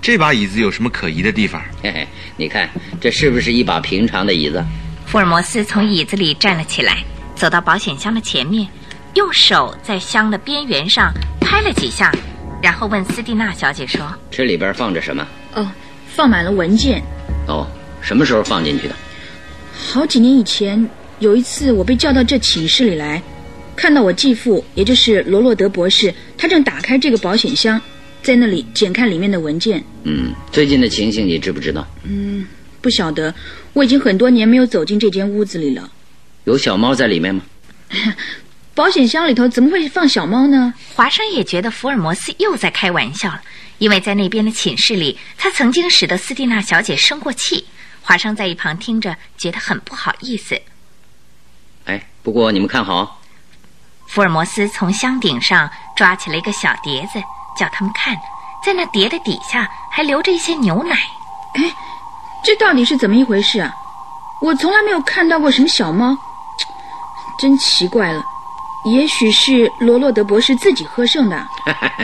[0.00, 2.68] 这把椅子有什么可疑的地方？”嘿嘿，你看，
[3.00, 4.64] 这是不是一把平常的椅子？
[5.06, 7.04] 福尔摩斯从椅子里站了起来，
[7.34, 8.66] 走到保险箱的前面，
[9.14, 12.10] 用手在箱的边缘上拍了几下。
[12.62, 15.70] 然后问斯蒂娜小姐说：“这里边放着什么？”“哦，
[16.06, 17.02] 放满了文件。
[17.48, 17.66] ”“哦，
[18.00, 18.94] 什么时候放进去的
[19.72, 20.88] ？”“好几年以前，
[21.18, 23.20] 有一次我被叫到这寝室里来，
[23.80, 27.80] 看到我继父，也就是罗洛德博士，他正打开这个保险箱，
[28.22, 29.82] 在那里检看里面的文件。
[30.04, 32.46] ”“嗯，最近的情形你知不知道？”“嗯，
[32.82, 33.34] 不晓得。
[33.72, 35.90] 我已经很多年没有走进这间屋子里了。
[36.44, 37.42] ”“有小猫在里面吗？”
[38.76, 40.74] 保险箱里头怎么会放小猫呢？
[40.94, 43.40] 华生也觉得福尔摩斯又在开玩笑了，
[43.78, 47.64] 因为在那边的寝室里，他曾经使得斯蒂娜小姐生过气。
[48.02, 50.60] 华生在一旁听着，觉得很不好意思。
[51.86, 53.19] 哎，不过你们看好，
[54.10, 57.22] 福尔摩斯从箱顶上抓起了一个小碟子，
[57.56, 58.16] 叫他们看，
[58.60, 60.96] 在那碟的底下还留着一些牛奶。
[61.54, 61.72] 哎，
[62.42, 63.72] 这到底是怎么一回事啊？
[64.42, 66.16] 我从来没有看到过什么小猫，
[67.38, 68.20] 真奇怪了。
[68.84, 71.46] 也许是罗洛德博士自己喝剩的。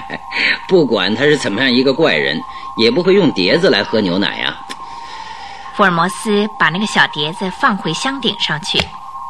[0.69, 2.41] 不管他是怎么样一个怪人，
[2.77, 4.57] 也不会用碟子来喝牛奶呀。
[5.75, 8.79] 福尔摩斯把那个小碟子放回箱顶上去。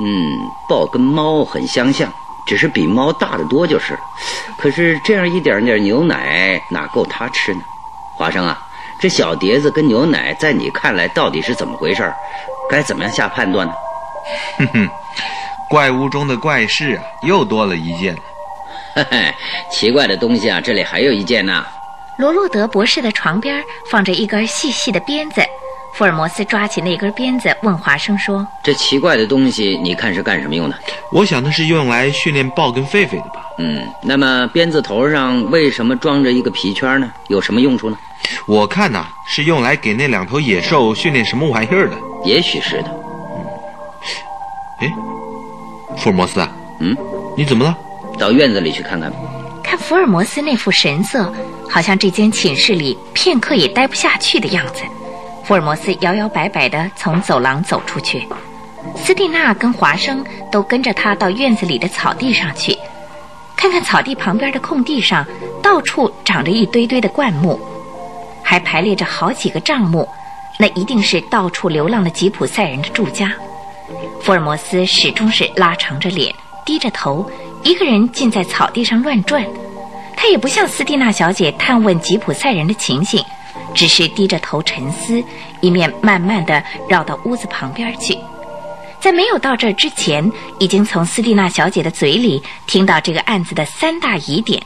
[0.05, 2.13] 嗯，豹跟猫很相像，
[2.47, 4.01] 只是比猫大得多就是了。
[4.59, 7.61] 可是这样一点点牛奶哪够它吃呢？
[8.17, 8.59] 华生啊，
[8.99, 12.11] 这小碟子跟牛奶在你看来到底是怎么回事？
[12.71, 13.73] 该怎么样下判断呢？
[14.59, 14.89] 哼哼，
[15.69, 18.21] 怪屋中的怪事啊，又多了一件了。
[18.95, 19.35] 嘿嘿，
[19.71, 21.65] 奇怪的东西啊，这里还有一件呢。
[22.17, 25.43] 罗洛德博士的床边放着一根细细的鞭子。
[25.97, 30.77] 福尔摩斯抓起那根鞭子，问华生说：“这奇怪的东西，你看是干什么用的？”
[31.11, 33.47] 我想那是用来训练豹跟狒狒的吧。
[33.57, 37.11] 嗯，那么鞭子头上为什么装着一个皮圈呢？
[37.29, 37.97] 有什么用处呢？
[38.47, 41.97] 我看呐，是用来给那两头野兽训练什么玩意儿的。
[42.25, 42.91] 也许是的。
[44.81, 44.93] 哎，
[45.97, 46.95] 福尔摩斯啊，嗯，
[47.35, 47.75] 你怎么了？
[48.19, 49.11] 到院子里去看看。
[49.65, 51.33] 看福尔摩斯那副神色，
[51.71, 54.83] 好像这间寝室里片刻也待不下去的样子。
[55.47, 58.27] 福尔摩斯摇摇摆摆地从走廊走出去，
[58.97, 62.77] 斯蒂娜跟华生都跟着他到院子里的草地上去，
[63.55, 65.25] 看看草地旁边的空地上，
[65.63, 67.61] 到处长着一堆堆的灌木，
[68.43, 70.09] 还排列着好几个帐幕，
[70.59, 73.33] 那一定是到处流浪的吉普赛人的住家。
[74.21, 76.35] 福尔摩斯始终是拉长着脸，
[76.65, 77.25] 低着头，
[77.63, 79.47] 一个人静在草地上乱转，
[80.17, 83.25] 他也不向斯蒂娜小姐探问吉普赛人的情形。
[83.75, 85.23] 只是低着头沉思，
[85.61, 88.19] 一面慢慢的绕到屋子旁边去。
[88.99, 94.61] 在没有到这儿之前，已经从斯蒂娜小姐的嘴里听到这个案子的三大疑点；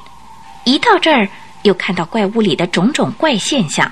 [0.64, 1.28] 一到这儿，
[1.62, 3.90] 又看到怪屋里的种种怪现象。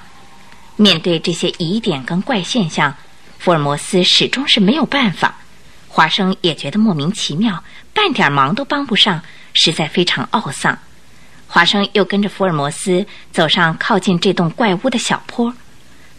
[0.77, 2.95] 面对这些疑点跟怪现象，
[3.39, 5.35] 福尔摩斯始终是没有办法。
[5.89, 9.21] 华生也觉得莫名其妙，半点忙都帮不上，
[9.53, 10.79] 实在非常懊丧。
[11.49, 15.53] 华生又跟着福尔摩斯走上靠近这栋怪屋的小坡，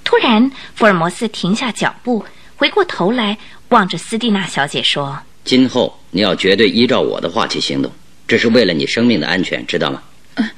[0.03, 2.25] 突然，福尔摩斯停下脚步，
[2.55, 3.38] 回过头来
[3.69, 7.91] 望着斯蒂娜小姐说：“今后你要绝对依照我的话去行动，
[8.27, 10.01] 这是为了你生命的安全，知道吗
[10.36, 10.49] ？”“嗯，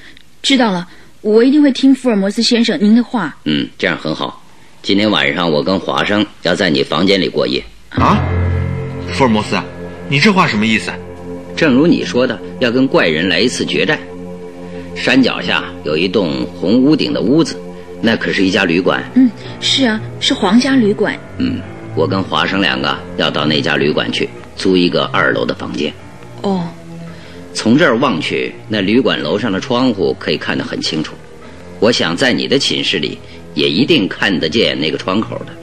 [0.42, 0.88] 知道了，
[1.20, 3.36] 我一定会听福尔摩斯先生您的话。
[3.44, 4.42] ”“嗯，这样很好。
[4.82, 7.62] 今天晚上我跟华生要在你房间里过夜。
[7.92, 8.18] ”“啊，
[9.12, 9.60] 福尔摩斯，
[10.08, 10.92] 你这话什么意思
[11.58, 14.00] ？”“正如你说的，要跟怪人来一次决战。”
[14.96, 17.56] 山脚下有一栋红屋顶的屋子，
[18.02, 19.04] 那可是一家旅馆。
[19.16, 19.30] 嗯，
[19.60, 21.18] 是啊，是皇家旅馆。
[21.38, 21.60] 嗯，
[21.96, 25.92] 我跟华生两个要到那家旅馆去租一个二楼的房间。
[26.44, 26.68] 哦，
[27.54, 31.14] 从这儿望去，那旅馆楼上的窗户可以看得很清楚。
[31.80, 33.18] 我想在你的寝室里
[33.56, 35.54] 也一定看得见那个窗口的。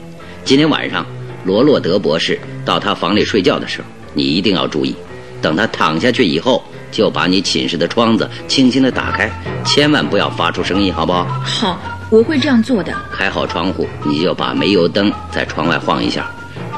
[0.43, 1.05] 今天晚上
[1.45, 4.93] 罗洛德博士到他房里睡觉的时候，你一定要注意，
[5.41, 6.61] 等他躺下去以后。
[6.91, 9.29] 就把你寝室的窗子轻轻地打开，
[9.65, 11.25] 千万不要发出声音，好不好？
[11.43, 11.79] 好，
[12.09, 12.93] 我会这样做的。
[13.11, 16.29] 开好窗户，你就把煤油灯在窗外晃一下，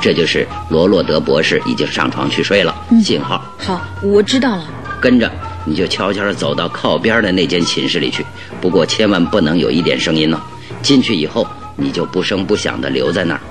[0.02, 2.76] 这就是罗洛德博士已经上床去睡了。
[3.04, 3.44] 信号。
[3.58, 4.66] 好，我知道了。
[5.00, 5.32] 跟着
[5.66, 8.26] 你就悄悄地走到靠边的那间寝室里去，
[8.60, 10.40] 不过千万不能有一点声音哦。
[10.82, 13.42] 进去以后，你就不声不响地留在那儿。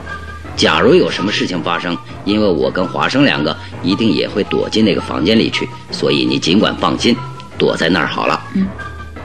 [0.60, 1.96] 假如有什么事情发生，
[2.26, 7.16] 因为我跟华生两个一定也会躲进那个房间里去，所以你尽管放心，
[7.56, 8.38] 躲在那儿好了。
[8.54, 8.66] 嗯，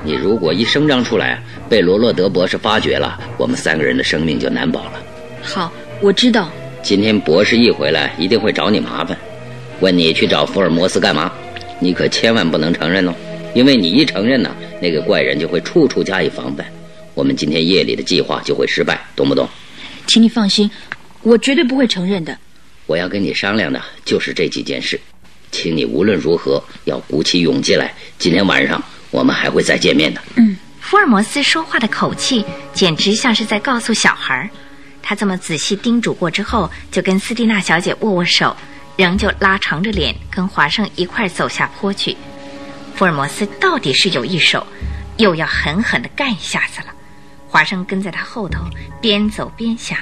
[0.02, 4.94] 你如果一声张出来，被罗洛德博士发觉了，我们三个人的生命就难保了。
[5.44, 5.70] 好，
[6.00, 6.50] 我知道。
[6.82, 9.18] 今天博士一回来，一定会找你麻烦，
[9.82, 11.30] 问你去找福尔摩斯干嘛，
[11.82, 13.14] 你可千万不能承认哦，
[13.54, 16.66] 因为你一承认呢，那个怪人就会处处加以防范，
[17.14, 19.46] 我们今天夜里的计划就会失败，懂不懂？
[20.08, 20.72] 请你放心。
[21.26, 22.38] 我绝对不会承认的。
[22.86, 25.00] 我要跟你商量的就是这几件事，
[25.52, 27.92] 请你无论如何要鼓起勇气来。
[28.20, 30.22] 今天晚上我们还会再见面的。
[30.36, 32.46] 嗯，福尔摩斯说话的口气
[32.76, 34.48] 简直像是在告诉小孩。
[35.02, 38.56] 他这么仔细叮嘱过之后，就跟斯蒂娜小姐握握手，
[38.96, 42.16] 仍旧拉长着脸跟华生一块走下坡去。
[42.96, 44.66] 福尔摩斯到底是有一手，
[45.18, 46.94] 又要狠狠地干一下子了。
[47.48, 48.60] 华生跟在他后头，
[49.02, 49.98] 边走边想。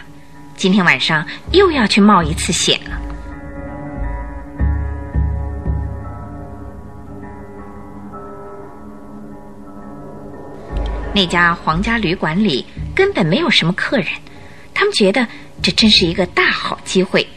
[0.55, 2.99] 今天晚上又要去冒一次险了。
[11.15, 14.07] 那家皇家旅馆里根本没有什么客人，
[14.73, 15.27] 他们觉得
[15.61, 17.27] 这真是一个大好机会。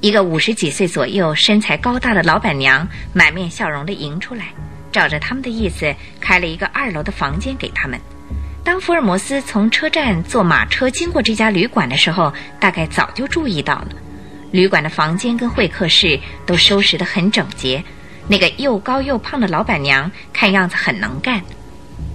[0.00, 4.46] 一个五十几岁左右、身材高大的老板娘满面笑容的迎出来，
[4.92, 8.00] 照着他们的意思开了一个二楼的房间给他们。
[8.62, 13.88] 当福尔摩斯从车站坐马车经过这家旅馆的时候，大概早就注意到了。
[14.52, 17.82] 旅馆的房间跟会客室都收拾得很整洁，
[18.28, 21.40] 那个又高又胖的老板娘看样子很能干。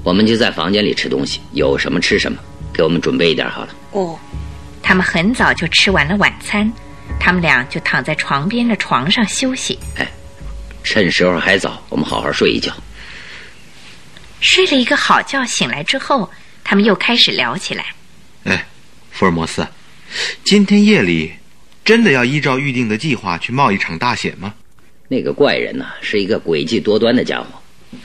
[0.03, 2.37] 我们就在房间里吃东西，有什么吃什么，
[2.73, 3.69] 给我们准备一点好了。
[3.91, 4.19] 哦，
[4.83, 6.71] 他们很早就吃完了晚餐，
[7.19, 9.79] 他们俩就躺在床边的床上休息。
[9.97, 10.07] 哎
[10.83, 12.71] 趁时候还早，我们好好睡一觉。
[14.45, 16.29] 睡了一个好觉，醒来之后，
[16.63, 17.83] 他们又开始聊起来。
[18.43, 18.63] 哎，
[19.11, 19.67] 福尔摩斯，
[20.43, 21.33] 今天夜里
[21.83, 24.53] 真的要依照预定的计划去冒一场大险吗？
[25.07, 27.47] 那个怪人呐、是一个诡计多端的家伙，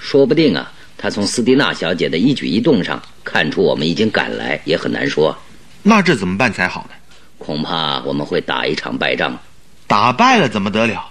[0.01, 5.37] 说不定啊，他从斯蒂娜小姐的一举一动上看出我们已经赶来，也很难说。
[5.83, 6.97] 那这怎么办才好呢？
[7.37, 9.39] 恐怕我们会打一场败仗。
[9.87, 11.07] 打败了怎么得了？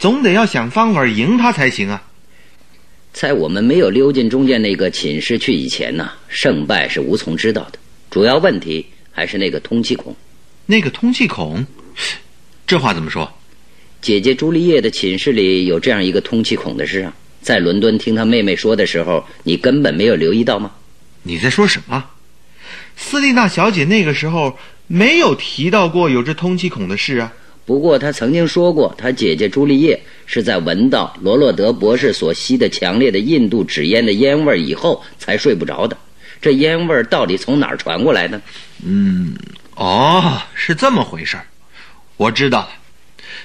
[0.00, 2.02] 总得要想方法赢他才行啊！
[3.24, 7.78] 在我们没有溜进中间那个寝室去以前呢，胜败是无从知道的。
[8.10, 10.14] 主要问题还是那个通气孔。
[10.66, 11.64] 那个通气孔，
[12.66, 13.26] 这话怎么说？
[14.02, 20.70] 姐姐朱丽叶的寝室里有这样一个通气孔的事啊，在伦敦听她妹妹说的时候，你根本没有留意到吗？
[21.22, 22.04] 你在说什么？
[22.94, 27.32] 斯蒂娜小姐那个时候没有提到过有这通气孔的事啊。
[27.66, 35.96] 不过他曾经说过，他姐姐朱丽叶是在闻到罗洛德博士所吸的强烈的印度纸烟的烟味儿以后才睡不着的。
[36.42, 38.38] 这烟味儿到底从哪儿传过来的？
[38.84, 39.34] 嗯
[39.76, 41.46] 哦，是这么回事儿，
[42.18, 42.68] 我知道了。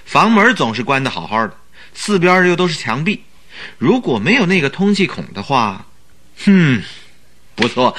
[0.04, 1.54] 房门总是关得好好的，
[1.94, 3.22] 四边又都是墙壁，
[3.78, 5.86] 如果没有那个通气孔的话，
[6.44, 6.82] 哼，
[7.60, 7.94] 不错，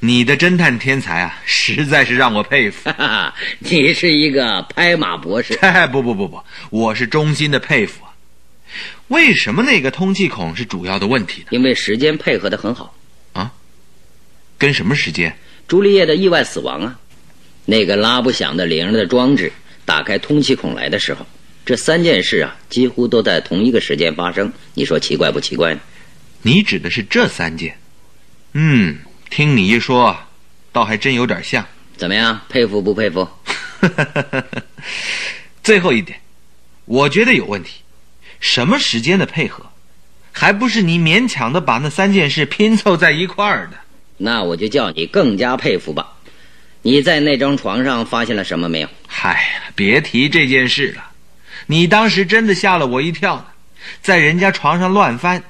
[0.00, 2.88] 你的侦探天才啊，实在是让我佩服。
[2.88, 5.54] 哈哈，你是一个拍马博士。
[5.92, 8.10] 不不不不，我是衷心的佩服啊。
[9.08, 11.48] 为什么那个通气孔是主要的问题呢？
[11.50, 12.94] 因为时间配合的很好。
[13.34, 13.52] 啊
[14.56, 15.36] 跟什么时间？
[15.68, 16.98] 朱丽叶的意外死亡啊，
[17.66, 19.52] 那个拉不响的铃的装置
[19.84, 21.26] 打开通气孔来的时候，
[21.66, 24.50] 这三件事啊，几乎都在同一个时间发生。
[24.72, 25.80] 你说奇怪不奇怪呢？
[26.40, 27.76] 你指的是这三件？
[28.54, 28.98] 嗯，
[29.30, 30.16] 听你一说，
[30.72, 31.64] 倒还真有点像。
[31.96, 33.26] 怎么样，佩服不佩服？
[35.62, 36.18] 最后一点，
[36.84, 37.80] 我觉得有问题。
[38.40, 39.64] 什么时间的配合，
[40.32, 43.76] 还不是你勉强的把那三件事拼凑在一块儿的？
[44.18, 46.12] 那我就叫你更加佩服吧。
[46.82, 48.88] 你在那张床上发现了什么没有？
[49.06, 51.10] 嗨呀，别提这件事了。
[51.66, 53.46] 你当时真的吓了我一跳呢，
[54.02, 55.42] 在人家床上乱翻。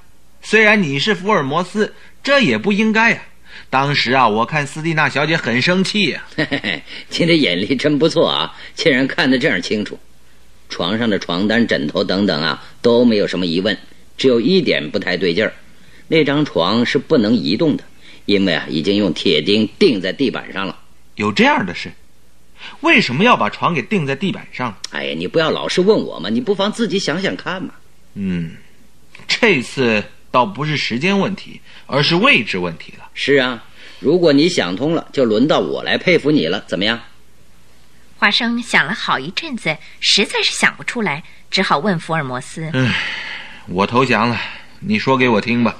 [0.42, 3.22] 虽然你是福尔摩斯，这也不应该呀、
[3.68, 9.98] 当时啊，我看斯蒂娜小姐很生气呀、嘿嘿嘿，你的眼力真不错啊，竟然看得这样清楚。
[10.68, 13.76] 床上的床单、枕头等等啊，都没有什么疑问，
[14.16, 15.52] 只有一点不太对劲儿，
[16.08, 17.84] 那张床是不能移动的，
[18.24, 20.78] 因为啊，已经用铁钉钉在地板上了。
[21.16, 21.92] 有这样的事，
[22.80, 24.74] 为什么要把床给钉在地板上？
[24.90, 27.74] 哎呀，你不要老是问我嘛，你不妨自己想想看嘛。
[28.14, 28.52] 嗯，
[29.26, 30.02] 这次
[30.32, 33.08] 倒不是时间问题，而是位置问题了。
[33.14, 33.62] 是啊，
[34.00, 36.98] 如果你想通了，就轮到我来佩服你了，怎么样？
[38.18, 42.72] 华生想了好一阵子，实在是想不出来，只好问福尔摩斯。
[43.68, 44.40] 我投降了，
[44.80, 45.76] 你说给我听吧。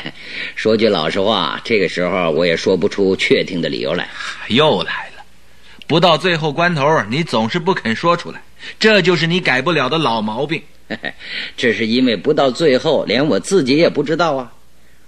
[0.56, 4.08] 说句老实话，这个时候我也说不出确定的理由来。
[4.48, 5.22] 又来了，
[5.86, 8.40] 不到最后关头，你总是不肯说出来，
[8.78, 10.62] 这就是你改不了的老毛病。
[11.56, 14.52] 这是因为不到最后，连我自己也不知道啊。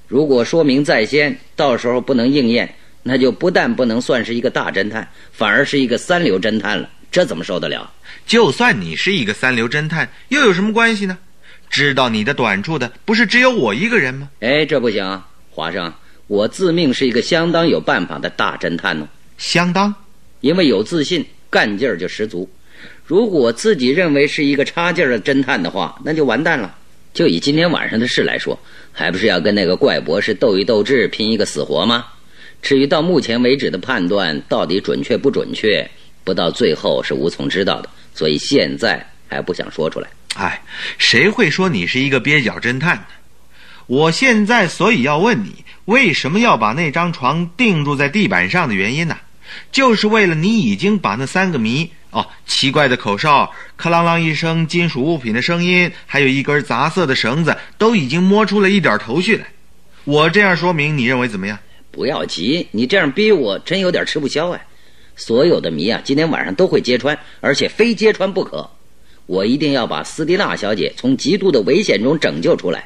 [0.06, 6.88] 如果说明在先，到时候不能应验，那就不但不能算是一个大侦探，反而是一个三流侦探了。
[7.10, 7.90] 这怎么受得了？
[8.26, 11.18] 就算你是一个三流侦探，又有什么关系呢？
[11.68, 14.28] 知道你的短处的，不是只有我一个人吗？
[14.40, 15.92] 哎，这不行啊，华生，
[16.26, 19.08] 我自命是一个相当有办法的大侦探呢。
[19.38, 19.94] 相当。
[20.40, 22.50] 因为有自信，干劲儿就十足。
[23.04, 26.74] 如果自己认为是一个差劲儿的侦探的话，那就完蛋了。
[27.12, 28.58] 就以今天晚上的事来说，
[28.90, 32.06] 还不是要跟那个怪博士斗一斗智，拼一个死活吗？
[32.62, 35.90] 至于到目前为止的判断到底准确不准确，
[36.24, 40.08] 不到最后是无从知道的，所以现在还不想说出来。
[40.36, 40.62] 哎，
[40.96, 43.04] 谁会说你是一个蹩脚侦探呢？
[43.88, 49.18] 我现在所以要问你，为什么要把那张床定住在地板上的原因呢？
[49.70, 59.46] 就是为了你已经把那三个谜哦，奇怪的口哨，咔啷啷一声金属物品的声音，还有一根杂色的绳子，都已经摸出了一点头绪来。
[60.04, 61.58] 我这样说明，你认为怎么样？
[61.90, 64.66] 不要急，你这样逼我，真有点吃不消哎。
[65.14, 68.68] 所有的谜啊，今天晚上都会揭穿，而且非揭穿不可。
[69.26, 72.84] 我一定要把斯蒂娜小姐从极度的危险中拯救出来。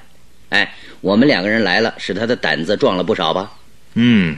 [0.51, 3.51] 哎，我们两个人来了，使她的胆子壮了不少吧？
[3.95, 4.37] 嗯，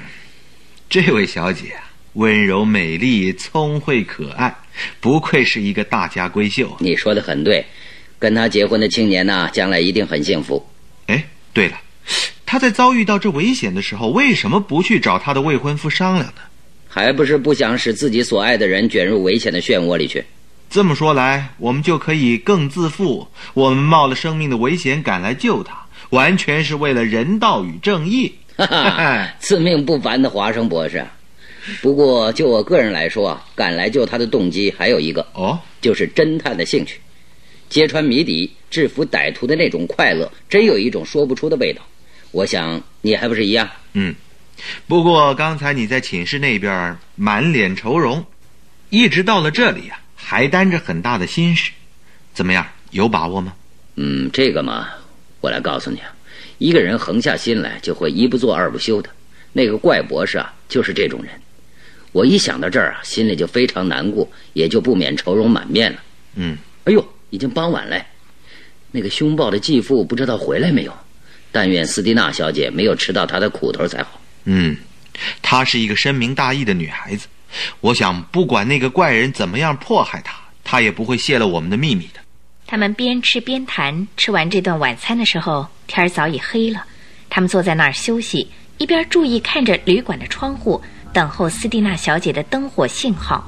[0.88, 4.54] 这位小姐啊，温柔美丽，聪慧可爱，
[5.00, 6.76] 不愧是一个大家闺秀啊。
[6.80, 7.64] 你说的很对，
[8.18, 10.64] 跟他结婚的青年呐，将来一定很幸福。
[11.06, 11.80] 哎，对了，
[12.44, 16.42] 他在遭遇到这危险的时候，为什么不去找他的未婚夫商量呢？
[16.88, 20.24] 还不是不想使自己所爱的人卷入危险的漩涡里去。
[20.70, 23.28] 这么说来，我们就可以更自负。
[23.54, 28.34] 我们冒了生命的危险赶来救他，完全是为了人道与正义。
[28.56, 31.06] 哈哈，自命不凡的华生博士。
[31.82, 37.00] 不过，就我个人来说啊，赶来救他的动机还有一个哦，就是侦探的兴趣，
[37.68, 41.82] 揭穿谜底、制服歹徒的那种快乐，真有一种说不出的味道。
[42.30, 43.68] 我想你还不是一样。
[43.94, 44.14] 嗯，
[44.86, 48.24] 不过刚才你在寝室那边满脸愁容，
[48.90, 51.70] 一直到了这里啊，还担着很大的心事，
[52.34, 52.66] 怎么样？
[52.90, 53.52] 有把握吗？
[53.96, 54.88] 嗯，这个嘛，
[55.40, 56.14] 我来告诉你啊，
[56.58, 59.10] 一个人横下心来，就会一不做二不休的。
[59.52, 61.32] 那个怪博士啊，就是这种人。
[62.18, 65.98] 我一想到这儿啊，心里就非常难过，也就不免愁容满面了。
[66.34, 68.04] 嗯，哎呦，已经傍晚了，
[68.90, 70.92] 那个凶暴的继父不知道回来没有？
[71.52, 74.20] 但愿斯蒂娜小姐没有吃到他的苦头才好。
[74.46, 74.76] 嗯，
[75.40, 77.28] 她是一个深明大义的女孩子，
[77.78, 82.18] 我想不管那个怪人怎么样迫害她，她也不会泄露我们的秘密的。
[82.66, 86.84] 他们边吃边谈，吃完这顿晚餐的时候，天儿早已黑了。
[87.30, 88.48] 他们坐在那儿休息，
[88.78, 90.82] 一边注意看着旅馆的窗户。
[91.12, 93.44] 等候斯蒂娜小姐的灯火信号，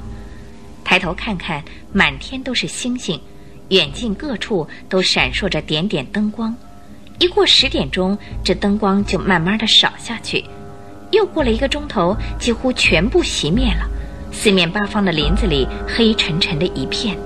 [0.84, 3.20] 抬头看看，满天都是星星，
[3.68, 6.54] 远近各处都闪烁着点点灯光。
[7.18, 10.44] 一过十点钟，这灯光就慢慢的少下去。
[11.12, 13.88] 又过了一个钟头，几乎全部熄灭了。
[14.32, 17.18] 四面八方的林子里黑沉沉的一片。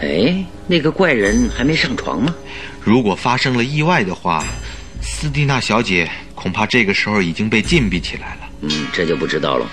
[0.00, 2.34] 哎，那个怪人还没上床吗？
[2.80, 4.44] 如果发生了意外的话，
[5.00, 8.47] 斯蒂娜小姐恐怕这个时候已经被禁闭起来了。
[8.60, 9.66] 嗯，这就不知道了。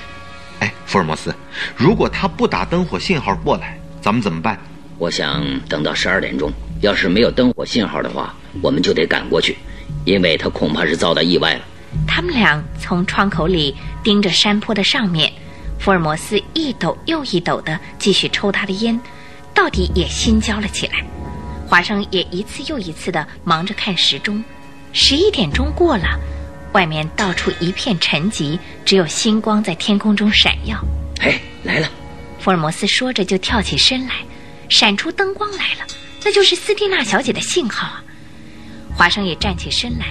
[0.59, 1.33] 哎，福尔摩斯，
[1.75, 4.59] 如果他不打灯火信号过来，咱们怎么办？
[4.97, 9.57] 我想等到十二点钟，要是没有灯火信号的话，我们就得赶过去，
[10.05, 11.61] 因为他恐怕是遭到意外了。
[12.07, 15.31] 他们俩从窗口里盯着山坡的上面，
[15.79, 18.97] 福尔摩斯一抖又一抖地继续抽他的烟，
[19.53, 21.03] 到底也心焦了起来。
[21.67, 24.41] 华生也一次又一次地忙着看时钟，
[24.93, 26.19] 十一点钟过了。
[26.75, 30.77] 外面到处一片沉寂，只有星光在天空中闪耀。
[31.21, 31.89] 嘿，来了！
[32.37, 34.15] 福尔摩斯说着就跳起身来，
[34.67, 35.87] 闪出灯光来了，
[36.25, 38.03] 那就是斯蒂娜小姐的信号啊！
[38.93, 40.07] 华生也站起身来，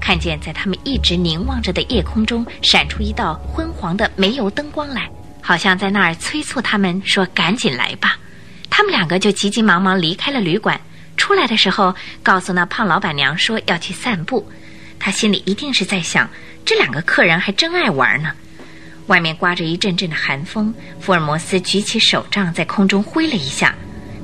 [0.00, 5.08] 看见在他们一直凝望着的夜空中闪出一道昏黄的煤油灯光来，
[5.40, 8.18] 好像在那儿催促他们说：“赶紧来吧！”
[8.68, 10.80] 他们两个就急急忙忙离开了旅馆，
[11.16, 14.44] 出来的时候告诉那胖老板娘说要去散步。
[15.00, 16.30] 他心里一定是在想，
[16.64, 18.30] 这两个客人还真爱玩呢。
[19.06, 23.74] 外面刮着一阵阵的寒风，福尔摩斯举起手杖在空中挥了一下，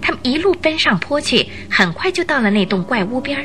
[0.00, 3.44] 他们一路奔上坡去，很快就到了那栋怪屋边儿。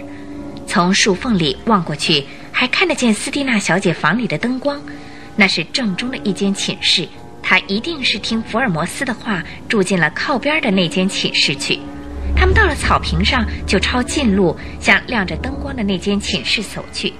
[0.67, 4.79] 从树缝里望过去，还看得见斯蒂娜小姐房里的灯光，
[5.35, 7.07] 那是正中的一间寝室。
[7.41, 11.79] 她一定是听福尔摩斯的话，住进了靠边的那间寝室去。
[12.35, 17.13] 他们到了草坪上，就抄近路向亮着灯光的那间寝室走去。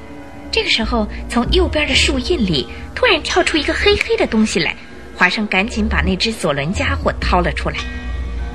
[0.51, 4.75] 这个时候，从右边的树荫里突然跳出一个黑黑的东西来。
[5.15, 7.77] 华生赶紧把那只左轮家伙掏了出来。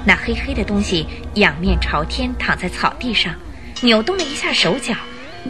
[0.04, 3.32] 那黑黑的东西仰面朝天躺在草地上，
[3.82, 4.94] 扭动了一下手脚，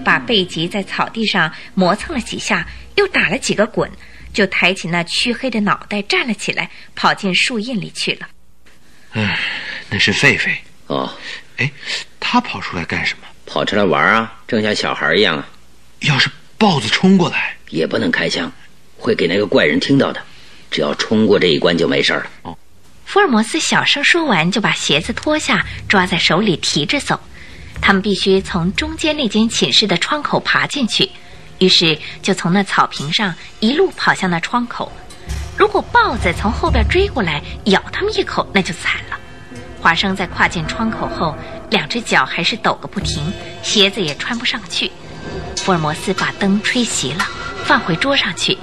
[0.04, 2.66] 把背脊在草地上磨蹭了几下，
[2.96, 3.90] 又打了几个滚，
[4.34, 8.28] 就抬起那黢黑的脑袋站了起来，跑进树荫里去了。
[9.12, 9.38] 唉，
[9.88, 10.54] 那是狒狒。
[10.86, 11.12] 哦，
[11.56, 11.70] 哎，
[12.20, 13.26] 他跑出来干什么？
[13.44, 15.48] 跑出来玩啊，正像小孩一样啊。
[16.00, 18.50] 要是豹子冲过来，也不能开枪，
[18.98, 20.20] 会给那个怪人听到的。
[20.70, 22.26] 只要冲过这一关就没事了。
[22.42, 22.58] 哦，
[23.04, 27.18] 福尔摩斯小声说完，就把鞋子脱下，抓在手里提着走。
[27.80, 31.10] 他们必须从中间那间寝室的窗口爬进去，
[31.58, 34.90] 于是就从那草坪上一路跑向那窗口。
[35.56, 39.18] 如果豹子从后边追过来咬他们一口，那就惨了。
[39.86, 41.36] 华生在跨进窗口后，
[41.70, 43.32] 两只脚还是抖个不停，
[43.62, 44.90] 鞋子也穿不上去。
[45.58, 47.24] 福尔摩斯把灯吹熄了，
[47.64, 48.58] 放回桌上去，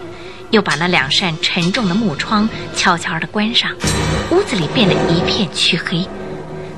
[0.51, 3.71] 又把那两扇沉重的木窗悄悄地关上。
[4.31, 6.05] 屋子里变得一片黢黑，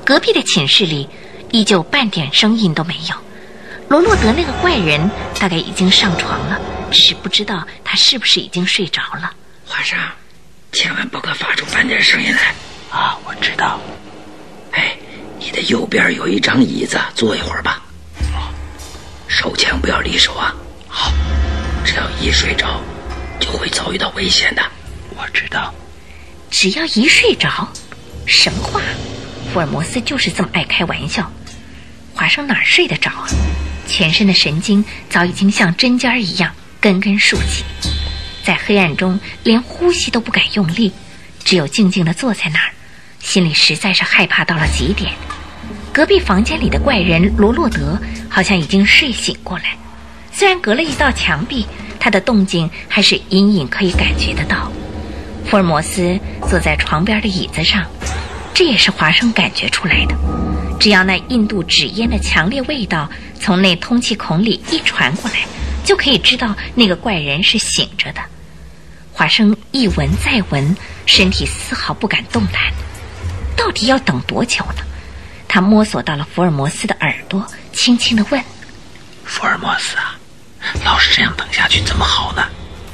[0.04, 1.08] 隔壁的寝室里
[1.50, 3.16] 依旧半点声音都没有。
[3.88, 5.10] 罗洛德那个怪人
[5.40, 6.60] 大概已经上床了，
[6.92, 9.32] 只是不知道他是不是已经睡着了。
[9.66, 9.98] 华生，
[10.70, 12.54] 千万不可发出半点声音来。
[12.96, 13.80] 啊，我知道。
[14.76, 14.94] 哎，
[15.38, 17.82] 你的右边有一张椅子，坐一会儿吧。
[19.26, 20.54] 手枪不要离手啊！
[20.86, 21.12] 好，
[21.84, 22.80] 只要一睡着，
[23.40, 24.62] 就会遭遇到危险的。
[25.16, 25.74] 我知道。
[26.50, 27.68] 只要一睡着，
[28.26, 28.80] 什么话？
[29.52, 31.30] 福尔摩斯就是这么爱开玩笑。
[32.14, 33.26] 华生哪睡得着啊？
[33.88, 37.64] 全身的神经早已经像针尖一样根根竖起，
[38.44, 40.92] 在黑暗中连呼吸都不敢用力，
[41.44, 42.72] 只有静静地坐在那儿，
[43.20, 45.12] 心里实在是害怕到了极点。
[45.92, 47.98] 隔壁房间里的怪人罗洛德
[48.28, 49.76] 好像已经睡醒过来，
[50.30, 51.66] 虽然隔了一道墙壁，
[51.98, 54.70] 他的动静还是隐隐可以感觉得到。
[55.46, 56.18] 福尔摩斯
[56.48, 57.86] 坐在床边的椅子上，
[58.52, 60.14] 这也是华生感觉出来的。
[60.78, 63.08] 只要那印度纸烟的强烈味道
[63.40, 65.46] 从那通气孔里一传过来，
[65.82, 68.20] 就可以知道那个怪人是醒着的。
[69.12, 70.76] 华生一闻再闻，
[71.06, 72.70] 身体丝毫不敢动弹。
[73.56, 74.82] 到底要等多久呢？
[75.48, 78.42] 他摸索到了福尔摩斯的耳朵，轻轻的问
[79.24, 80.18] ：“福尔摩斯啊，
[80.84, 82.42] 老是这样等下去怎么好呢？”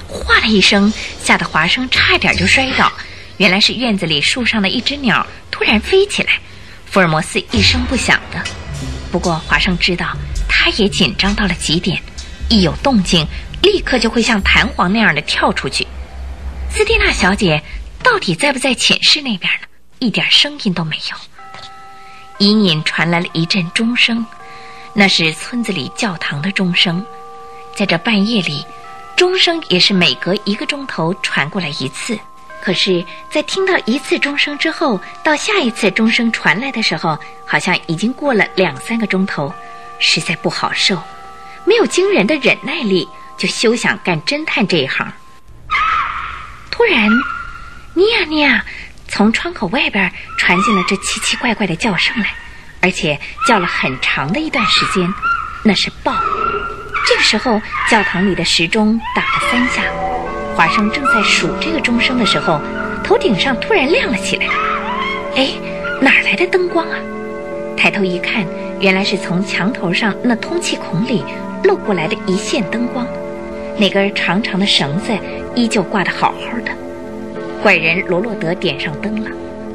[0.07, 2.93] 哗的一声，吓得华生差点就摔倒。
[3.39, 6.39] 原来是院子里树上的一只鸟突然飞起来。
[6.85, 8.39] 福尔摩斯一声不响的，
[9.11, 10.15] 不过华生知道，
[10.47, 12.01] 他也紧张到了极点，
[12.51, 13.27] 一有动静，
[13.63, 15.87] 立刻就会像弹簧那样的跳出去。
[16.71, 17.63] 斯蒂娜小姐
[18.03, 19.67] 到底在不在寝室那边呢？
[20.03, 21.17] 一点声音都没有。
[22.39, 24.27] 隐隐传来了一阵钟声，
[24.93, 27.05] 那是村子里教堂的钟声。
[27.77, 28.67] 在这半夜里，
[29.17, 32.19] 钟声也是每隔一个钟头传过来一次。
[32.61, 37.17] 可是，在听到一次钟声之后，到下一次钟声传来的时候，
[37.47, 39.55] 好像已经过了两三个钟头，
[40.01, 41.01] 实在不好受。
[41.65, 45.13] 没有惊人的忍耐力，就休想干侦探这一行。
[46.73, 47.09] 突然，
[47.95, 48.65] 尼亚尼亚
[49.15, 52.35] 从窗口外边传进了这奇奇怪怪的叫声来，
[52.81, 55.07] 而且叫了很长的一段时间。
[55.63, 56.15] 那是豹。
[57.07, 57.61] 这个时候，
[57.91, 59.83] 教堂里的时钟打了三下。
[60.57, 62.59] 华生正在数这个钟声的时候，
[63.05, 64.47] 头顶上突然亮了起来。
[65.37, 65.51] 哎，
[66.01, 66.97] 哪来的灯光啊？
[67.77, 68.47] 抬头一看，
[68.81, 71.23] 原来是从墙头上那通气孔里
[71.65, 73.07] 漏过来的一线灯光。
[73.77, 75.13] 那根长长的绳子
[75.55, 76.73] 依旧挂得好好的。
[77.63, 79.31] 怪人罗洛德点上灯了，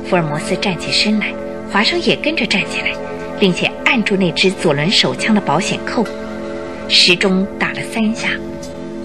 [0.09, 1.34] 福尔摩斯站起身来，
[1.72, 2.93] 华生也跟着站起来，
[3.39, 6.05] 并且按住那只左轮手枪的保险扣。
[6.89, 8.27] 时钟打了三下，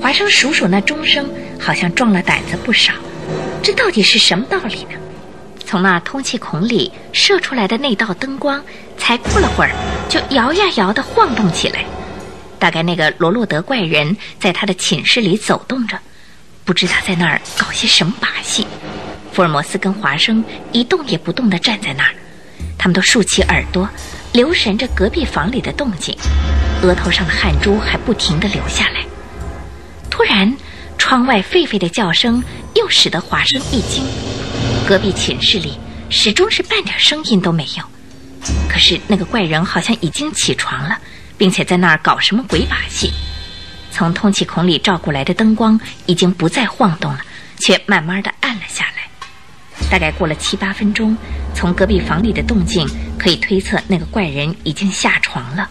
[0.00, 1.24] 华生数数那钟声。
[1.60, 2.92] 好像壮了胆子不少，
[3.62, 4.98] 这到底是什么道理呢？
[5.64, 8.60] 从那通气孔里射出来的那道灯光，
[8.98, 9.70] 才过了会儿，
[10.08, 11.84] 就摇呀摇地晃动起来。
[12.58, 15.96] 大概那个罗洛德怪人在他的寝室里走动着，
[16.64, 18.66] 不知他在那儿搞些什么把戏。
[19.32, 22.14] 福尔摩斯跟华生一动也不动地站在那儿，
[22.78, 23.88] 他们都竖起耳朵，
[24.32, 26.16] 留神着隔壁房里的动静，
[26.82, 29.04] 额头上的汗珠还不停地流下来。
[30.10, 30.54] 突然。
[30.98, 32.42] 窗外狒狒的叫声
[32.76, 34.04] 又使得华生一惊，
[34.86, 35.76] 隔壁寝室里
[36.10, 37.84] 始终是半点声音都没有。
[38.68, 40.96] 可是那个怪人好像已经起床了，
[41.36, 43.12] 并且在那儿搞什么鬼把戏。
[43.92, 47.20] 从通气孔里照过来的灯光已经不再晃动了，
[47.58, 49.02] 却慢慢的暗了下来。
[49.90, 51.16] 大概过了七八分钟，
[51.54, 52.88] 从隔壁房里的动静
[53.18, 55.68] 可以推测那个怪人已经下床了。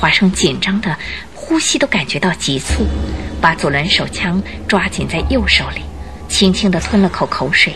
[0.00, 0.96] 华生紧张的
[1.34, 2.86] 呼吸都感觉到急促。
[3.40, 5.82] 把左轮手枪抓紧在右手里，
[6.28, 7.74] 轻轻的吞了口口水。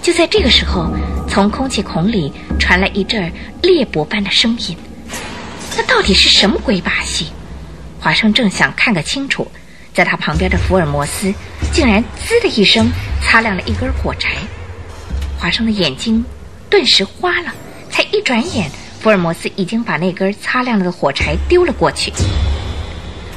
[0.00, 0.90] 就在这个时候，
[1.28, 3.30] 从空气孔里传来一阵
[3.60, 4.76] 裂帛般的声音。
[5.76, 7.26] 那到底是什么鬼把戏？
[8.02, 9.48] 华生正想看个清楚，
[9.94, 11.32] 在他旁边的福尔摩斯
[11.72, 12.90] 竟然“滋”的一声
[13.22, 14.38] 擦亮了一根火柴。
[15.38, 16.24] 华生的眼睛
[16.68, 17.54] 顿时花了，
[17.90, 18.68] 才一转眼，
[19.00, 22.12] 福尔摩斯已经把那根擦亮了的火柴丢了过去。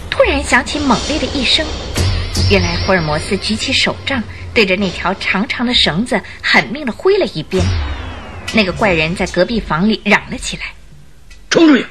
[0.10, 1.64] 突然响起猛烈的一声，
[2.50, 7.64] 原来福尔摩斯举起手杖，对着那条长长的绳子狠命地挥了一鞭。
[8.52, 10.64] 那个怪人在隔壁房里嚷了起来
[11.52, 11.86] ：“冲出去！”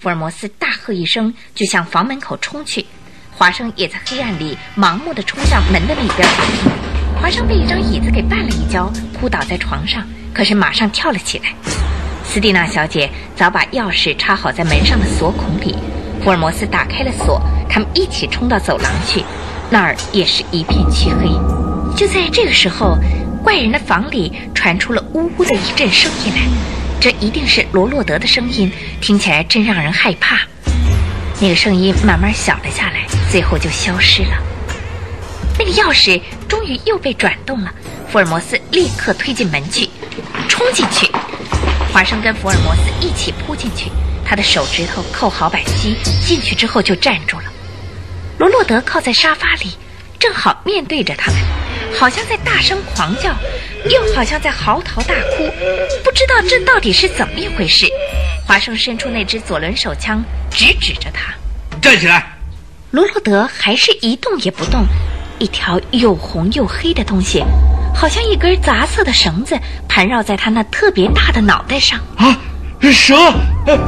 [0.00, 2.86] 福尔摩斯大喝一声，就向房门口冲去。
[3.32, 6.28] 华生也在黑暗里盲目地冲向门的那边。
[7.20, 11.52] 华生被一张椅子给绊了一跤，扑倒在床上，可是马上跳了起来。
[12.24, 15.74] 斯蒂娜小姐早把钥匙插好在门上的锁孔里。
[16.22, 19.24] 福尔摩斯打开了锁，他们一起冲到走廊去，
[19.68, 21.28] 那儿也是一片漆黑。
[21.96, 22.96] 就在这个时候，
[23.42, 26.42] 怪人的房里传出了呜呜的一阵声音来，
[27.00, 28.70] 这一定是罗洛德的声音，
[29.00, 30.40] 听起来真让人害怕。
[31.40, 34.30] 那个声音慢慢小了下来，最后就消失了。
[35.56, 37.72] 那个钥匙终于又被转动了，
[38.10, 39.88] 福尔摩斯立刻推进门去，
[40.48, 41.08] 冲进去。
[41.92, 43.90] 华生跟福尔摩斯一起扑进去。
[44.24, 45.96] 他的手指头扣好扳机，
[46.26, 47.44] 进去之后就站住了。
[48.38, 49.70] 罗洛德靠在沙发里，
[50.18, 51.40] 正好面对着他们，
[51.96, 53.34] 好像在大声狂叫，
[53.88, 55.48] 又好像在嚎啕大哭，
[56.04, 57.86] 不知道这到底是怎么一回事。
[58.46, 61.34] 华生伸出那只左轮手枪，直指着他。
[61.80, 62.34] 站起来！
[62.90, 64.84] 罗洛德还是一动也不动。
[65.38, 67.44] 一条又红又黑的东西，
[67.94, 69.56] 好像一根杂色的绳子，
[69.88, 72.00] 盘绕在他那特别大的脑袋上。
[72.16, 72.36] 啊，
[72.92, 73.14] 蛇！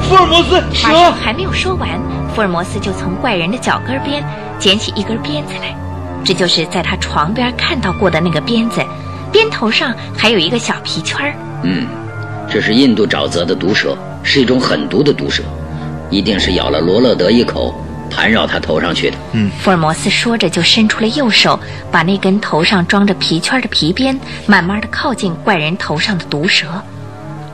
[0.03, 1.11] 福尔摩斯，蛇！
[1.11, 1.89] 还没有说完，
[2.35, 4.23] 福尔摩斯就从怪人的脚跟边
[4.59, 5.75] 捡起一根鞭子来。
[6.25, 8.81] 这就是在他床边看到过的那个鞭子，
[9.33, 11.35] 鞭头上还有一个小皮圈儿。
[11.63, 11.87] 嗯，
[12.51, 15.43] 这是印度沼泽的毒蛇，是一种狠毒的毒蛇，
[16.11, 17.75] 一定是咬了罗勒德一口。
[18.13, 19.17] 盘绕他头上去的。
[19.35, 21.57] 嗯，福尔摩斯说着，就伸出了右手，
[21.93, 26.67] 把那根头上装着皮圈的皮鞭慢慢的靠近怪人头上的毒蛇。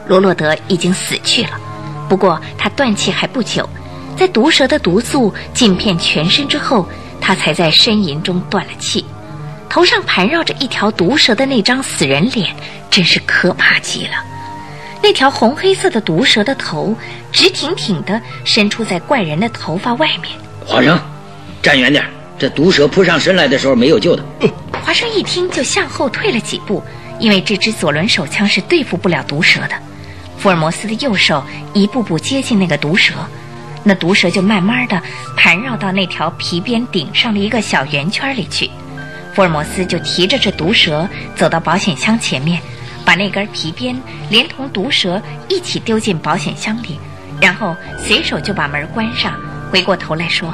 [0.09, 1.51] 罗洛德已经死去了，
[2.09, 3.69] 不过他断气还不久，
[4.17, 6.89] 在毒蛇的毒素浸遍全身之后，
[7.21, 9.05] 他才在呻吟中断了气。
[9.69, 12.55] 头上盘绕着一条毒蛇的那张死人脸，
[12.91, 14.15] 真是可怕极了。
[15.03, 16.97] 那条红黑色的毒蛇的头
[17.31, 20.33] 直挺挺的伸出在怪人的头发外面。
[20.65, 20.99] 华生，
[21.63, 22.05] 站远点！
[22.39, 24.25] 这毒蛇扑上身来的时候没有救的。
[24.83, 26.83] 华生一听就向后退了几步，
[27.19, 29.71] 因为这支左轮手枪是对付不了毒蛇的。
[30.39, 33.15] 福尔摩斯的右手一步步接近那个毒蛇，
[33.89, 35.01] 那毒蛇就慢慢的
[35.37, 38.69] 盘绕到那条皮鞭顶上的一个小圆圈里去。
[39.33, 42.61] 福尔摩斯就提着这毒蛇走到保险箱前面，
[43.05, 43.97] 把那根皮鞭
[44.29, 46.99] 连同毒蛇一起丢进保险箱里，
[47.41, 49.39] 然后随手就把门关上。
[49.71, 50.53] 回过头来说：“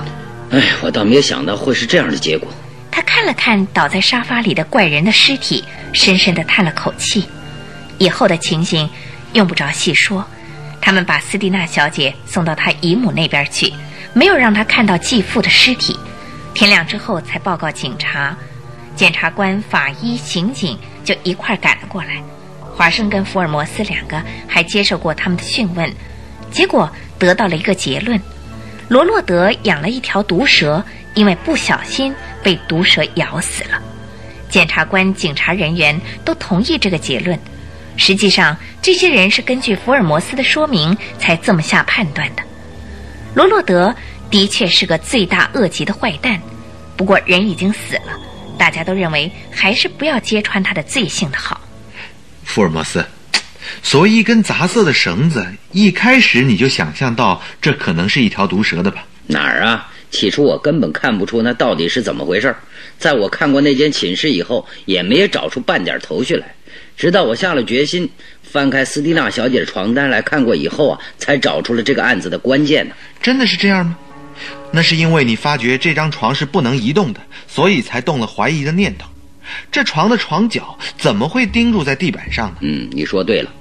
[0.52, 2.52] 哎，我倒没有想到会是这样的结果。”
[2.92, 5.64] 他看了看倒在沙发里的怪人的尸体，
[5.94, 7.24] 深深的叹了口气。
[7.96, 8.90] 以后的情形
[9.32, 10.22] 用不着细说。
[10.82, 13.72] 他们把斯蒂娜小姐送到她姨母那边去，
[14.12, 15.96] 没有让她看到继父的尸体。
[16.52, 18.36] 天亮之后才报告警察，
[18.94, 22.22] 检察官、法医、刑警就一块赶了过来。
[22.74, 25.90] 华生跟福尔摩斯两个还接受过他们的讯问，
[26.50, 28.20] 结果得到了一个结论。
[28.88, 30.84] 罗洛德养了一条毒蛇，
[31.14, 33.80] 因为不小心被毒蛇咬死了。
[34.48, 37.38] 检察官、警察人员都同意这个结论。
[37.96, 42.42] 实际上，这些人是根据福尔摩斯的说明才这么下判断的。
[43.34, 43.94] 罗洛德
[44.30, 46.40] 的确是个罪大恶极的坏蛋，
[46.96, 48.18] 不过人已经死了，
[48.58, 51.60] 大家都认为还是不要揭穿他的罪行的好。
[52.44, 53.04] 福尔摩斯。
[53.80, 59.06] 所以一根杂色的绳子，一开始你就想象到这可能是一条毒蛇的吧？
[59.28, 59.88] 哪儿啊？
[60.10, 62.54] 起初我根本看不出那到底是怎么回事。
[62.98, 66.52] 在我看过那间寝室以后，也没有找出半点头绪来。
[66.96, 68.08] 直到我下了决心，
[68.42, 72.94] 翻开斯蒂娜小姐的床单来看过以后啊，才找出了这个案子的关键呢。
[73.20, 73.98] 真的是这样吗？
[74.72, 79.06] 那是因为你发觉这张床是不能移动的，所以才动了怀疑的念头。
[79.70, 82.56] 这床的床脚怎么会钉住在地板上呢？
[82.60, 83.52] 嗯，你说对了。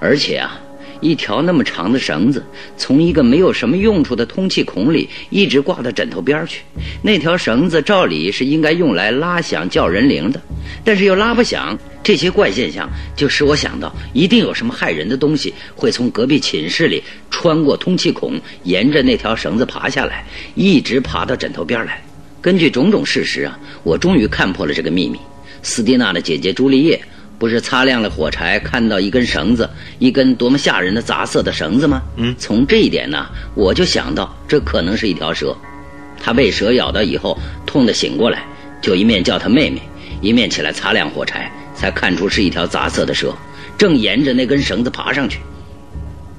[0.00, 0.60] 而且啊，
[1.00, 2.44] 一条那么长的绳子
[2.76, 6.62] 从一个没有什么用处的通气孔里一直挂到枕头边去。
[7.02, 10.40] 那条绳子照理是应该用来拉响叫人铃的，
[10.84, 11.78] 但是又拉不响。
[12.02, 20.24] 这些怪现象就使我想到，一定有什么害人的东西会从隔壁寝室里穿过通气孔，沿着那条绳子爬下来，
[20.54, 22.00] 一直爬到枕头边来。
[22.40, 25.18] 根据种种事实啊，我终于看破了这个秘密。
[25.62, 27.00] 斯蒂娜的姐姐朱丽叶。
[27.38, 29.68] 不是擦亮了火柴，看到一根绳子，
[29.98, 32.02] 一根多么吓人的杂色的绳子吗？
[32.16, 35.54] 嗯，从这一点呢，我就想到这可能是一条蛇。
[36.18, 38.44] 他被蛇咬到以后，痛得醒过来，
[38.80, 39.82] 就一面叫他妹妹，
[40.22, 43.34] 一面起来擦亮火柴，才看出是一条杂色的蛇，
[43.76, 45.38] 正沿着那根绳子爬上去。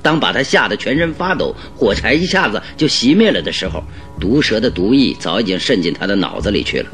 [0.01, 3.83] 当把他吓得全身发抖，火柴一下子就熄灭了的时候，
[4.19, 6.89] 毒蛇的毒液早已经渗进他的脑子里去了。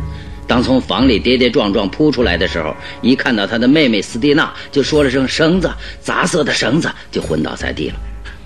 [0.48, 7.96] 当从房里跌跌撞撞扑出来的时候，一看到他的妹妹斯蒂娜，就说了声“绳子，杂色的绳子”，就昏倒在地了。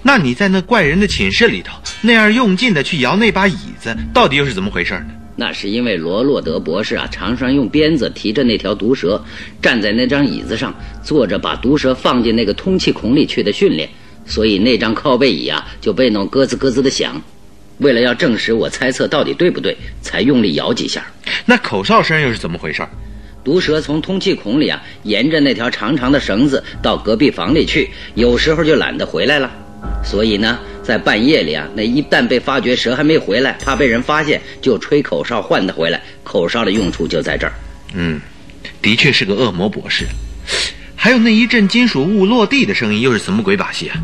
[0.04, 5.08] 那你在那怪人的寝室里头那样用劲的去摇那把椅子，到底又是怎么回事呢？
[5.36, 9.24] 那是因为罗洛德博士啊，常常用鞭子提着那条毒蛇，
[9.62, 13.90] 站在那张椅子上，做着把毒蛇放进那个通气孔里去的训练，
[14.26, 17.22] 所以那张靠背椅啊就被弄咯吱咯吱的响。
[17.80, 21.06] 为了要证实我猜测到底对不对，才用力摇几下。
[21.46, 22.82] 那口哨声又是怎么回事？
[23.44, 29.50] 毒蛇从通气孔里啊，沿着那条长长的绳子到隔壁房里去，有时候就懒得回来了。
[30.04, 36.02] 所以呢，在半夜里啊，那一旦被发觉蛇还没回来，怕被人发现，就吹口哨唤他回来。
[36.24, 37.54] 口哨的用处就在这儿。
[37.94, 38.20] 嗯，
[38.82, 40.06] 的确是个恶魔博士。
[40.96, 43.96] 还有那一阵金属物落地的声音，又是什么鬼把戏啊？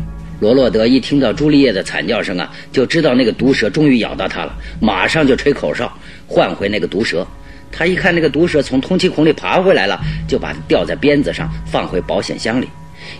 [0.44, 5.90] 罗洛德一听到朱丽叶的惨叫声啊，就知道那个毒蛇终于咬到他了，马上就吹口哨
[6.26, 7.26] 唤回那个毒蛇。
[7.72, 9.98] 他一看那个毒蛇从通气孔里爬回来了，
[10.28, 12.68] 就把它吊在鞭子上放回保险箱里。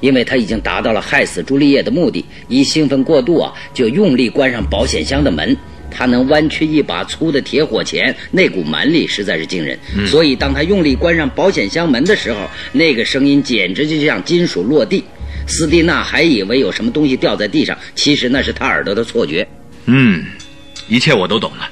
[0.02, 2.22] 因为他已经达到了害死朱丽叶的目的。
[2.46, 5.56] 一兴奋过度啊，就用力关上保险箱的门。
[5.90, 9.78] 他能弯曲一把粗的铁火钳，那股蛮力实在是惊人。
[10.06, 12.40] 所以，当他用力关上保险箱门的时候，
[12.72, 15.02] 那个声音简直就像金属落地。
[15.46, 19.46] 斯蒂娜还以为有什么东西掉在地上，其实那是他耳朵的错觉。
[19.86, 20.24] 嗯，
[20.88, 21.68] 一切我都懂了。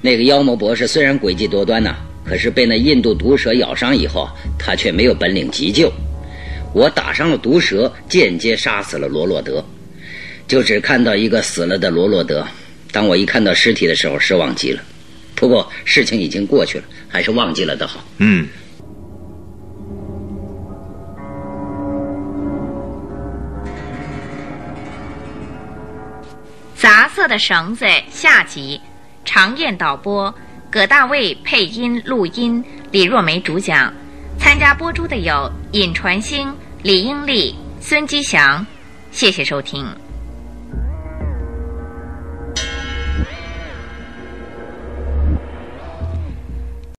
[0.00, 5.92] 那个妖魔博士虽然诡计多端呐，可是被那印度毒蛇咬伤以后，他却没有本领急救。
[6.72, 9.64] 我打伤了毒蛇，间接杀死了罗洛德，
[10.46, 12.46] 就只看到一个死了的罗洛德。
[12.92, 14.82] 当我一看到尸体的时候，失望极了。
[15.34, 18.04] 不过事情已经过去了，还是忘记了的好。
[18.18, 18.46] 嗯。
[26.84, 28.78] 杂色的绳子下集，
[29.24, 30.32] 常燕导播，
[30.70, 33.90] 葛大卫配音录音，李若梅主讲。
[34.38, 38.66] 参加播出的有尹传星、李英丽、孙吉祥，
[39.10, 40.03] 谢谢收听。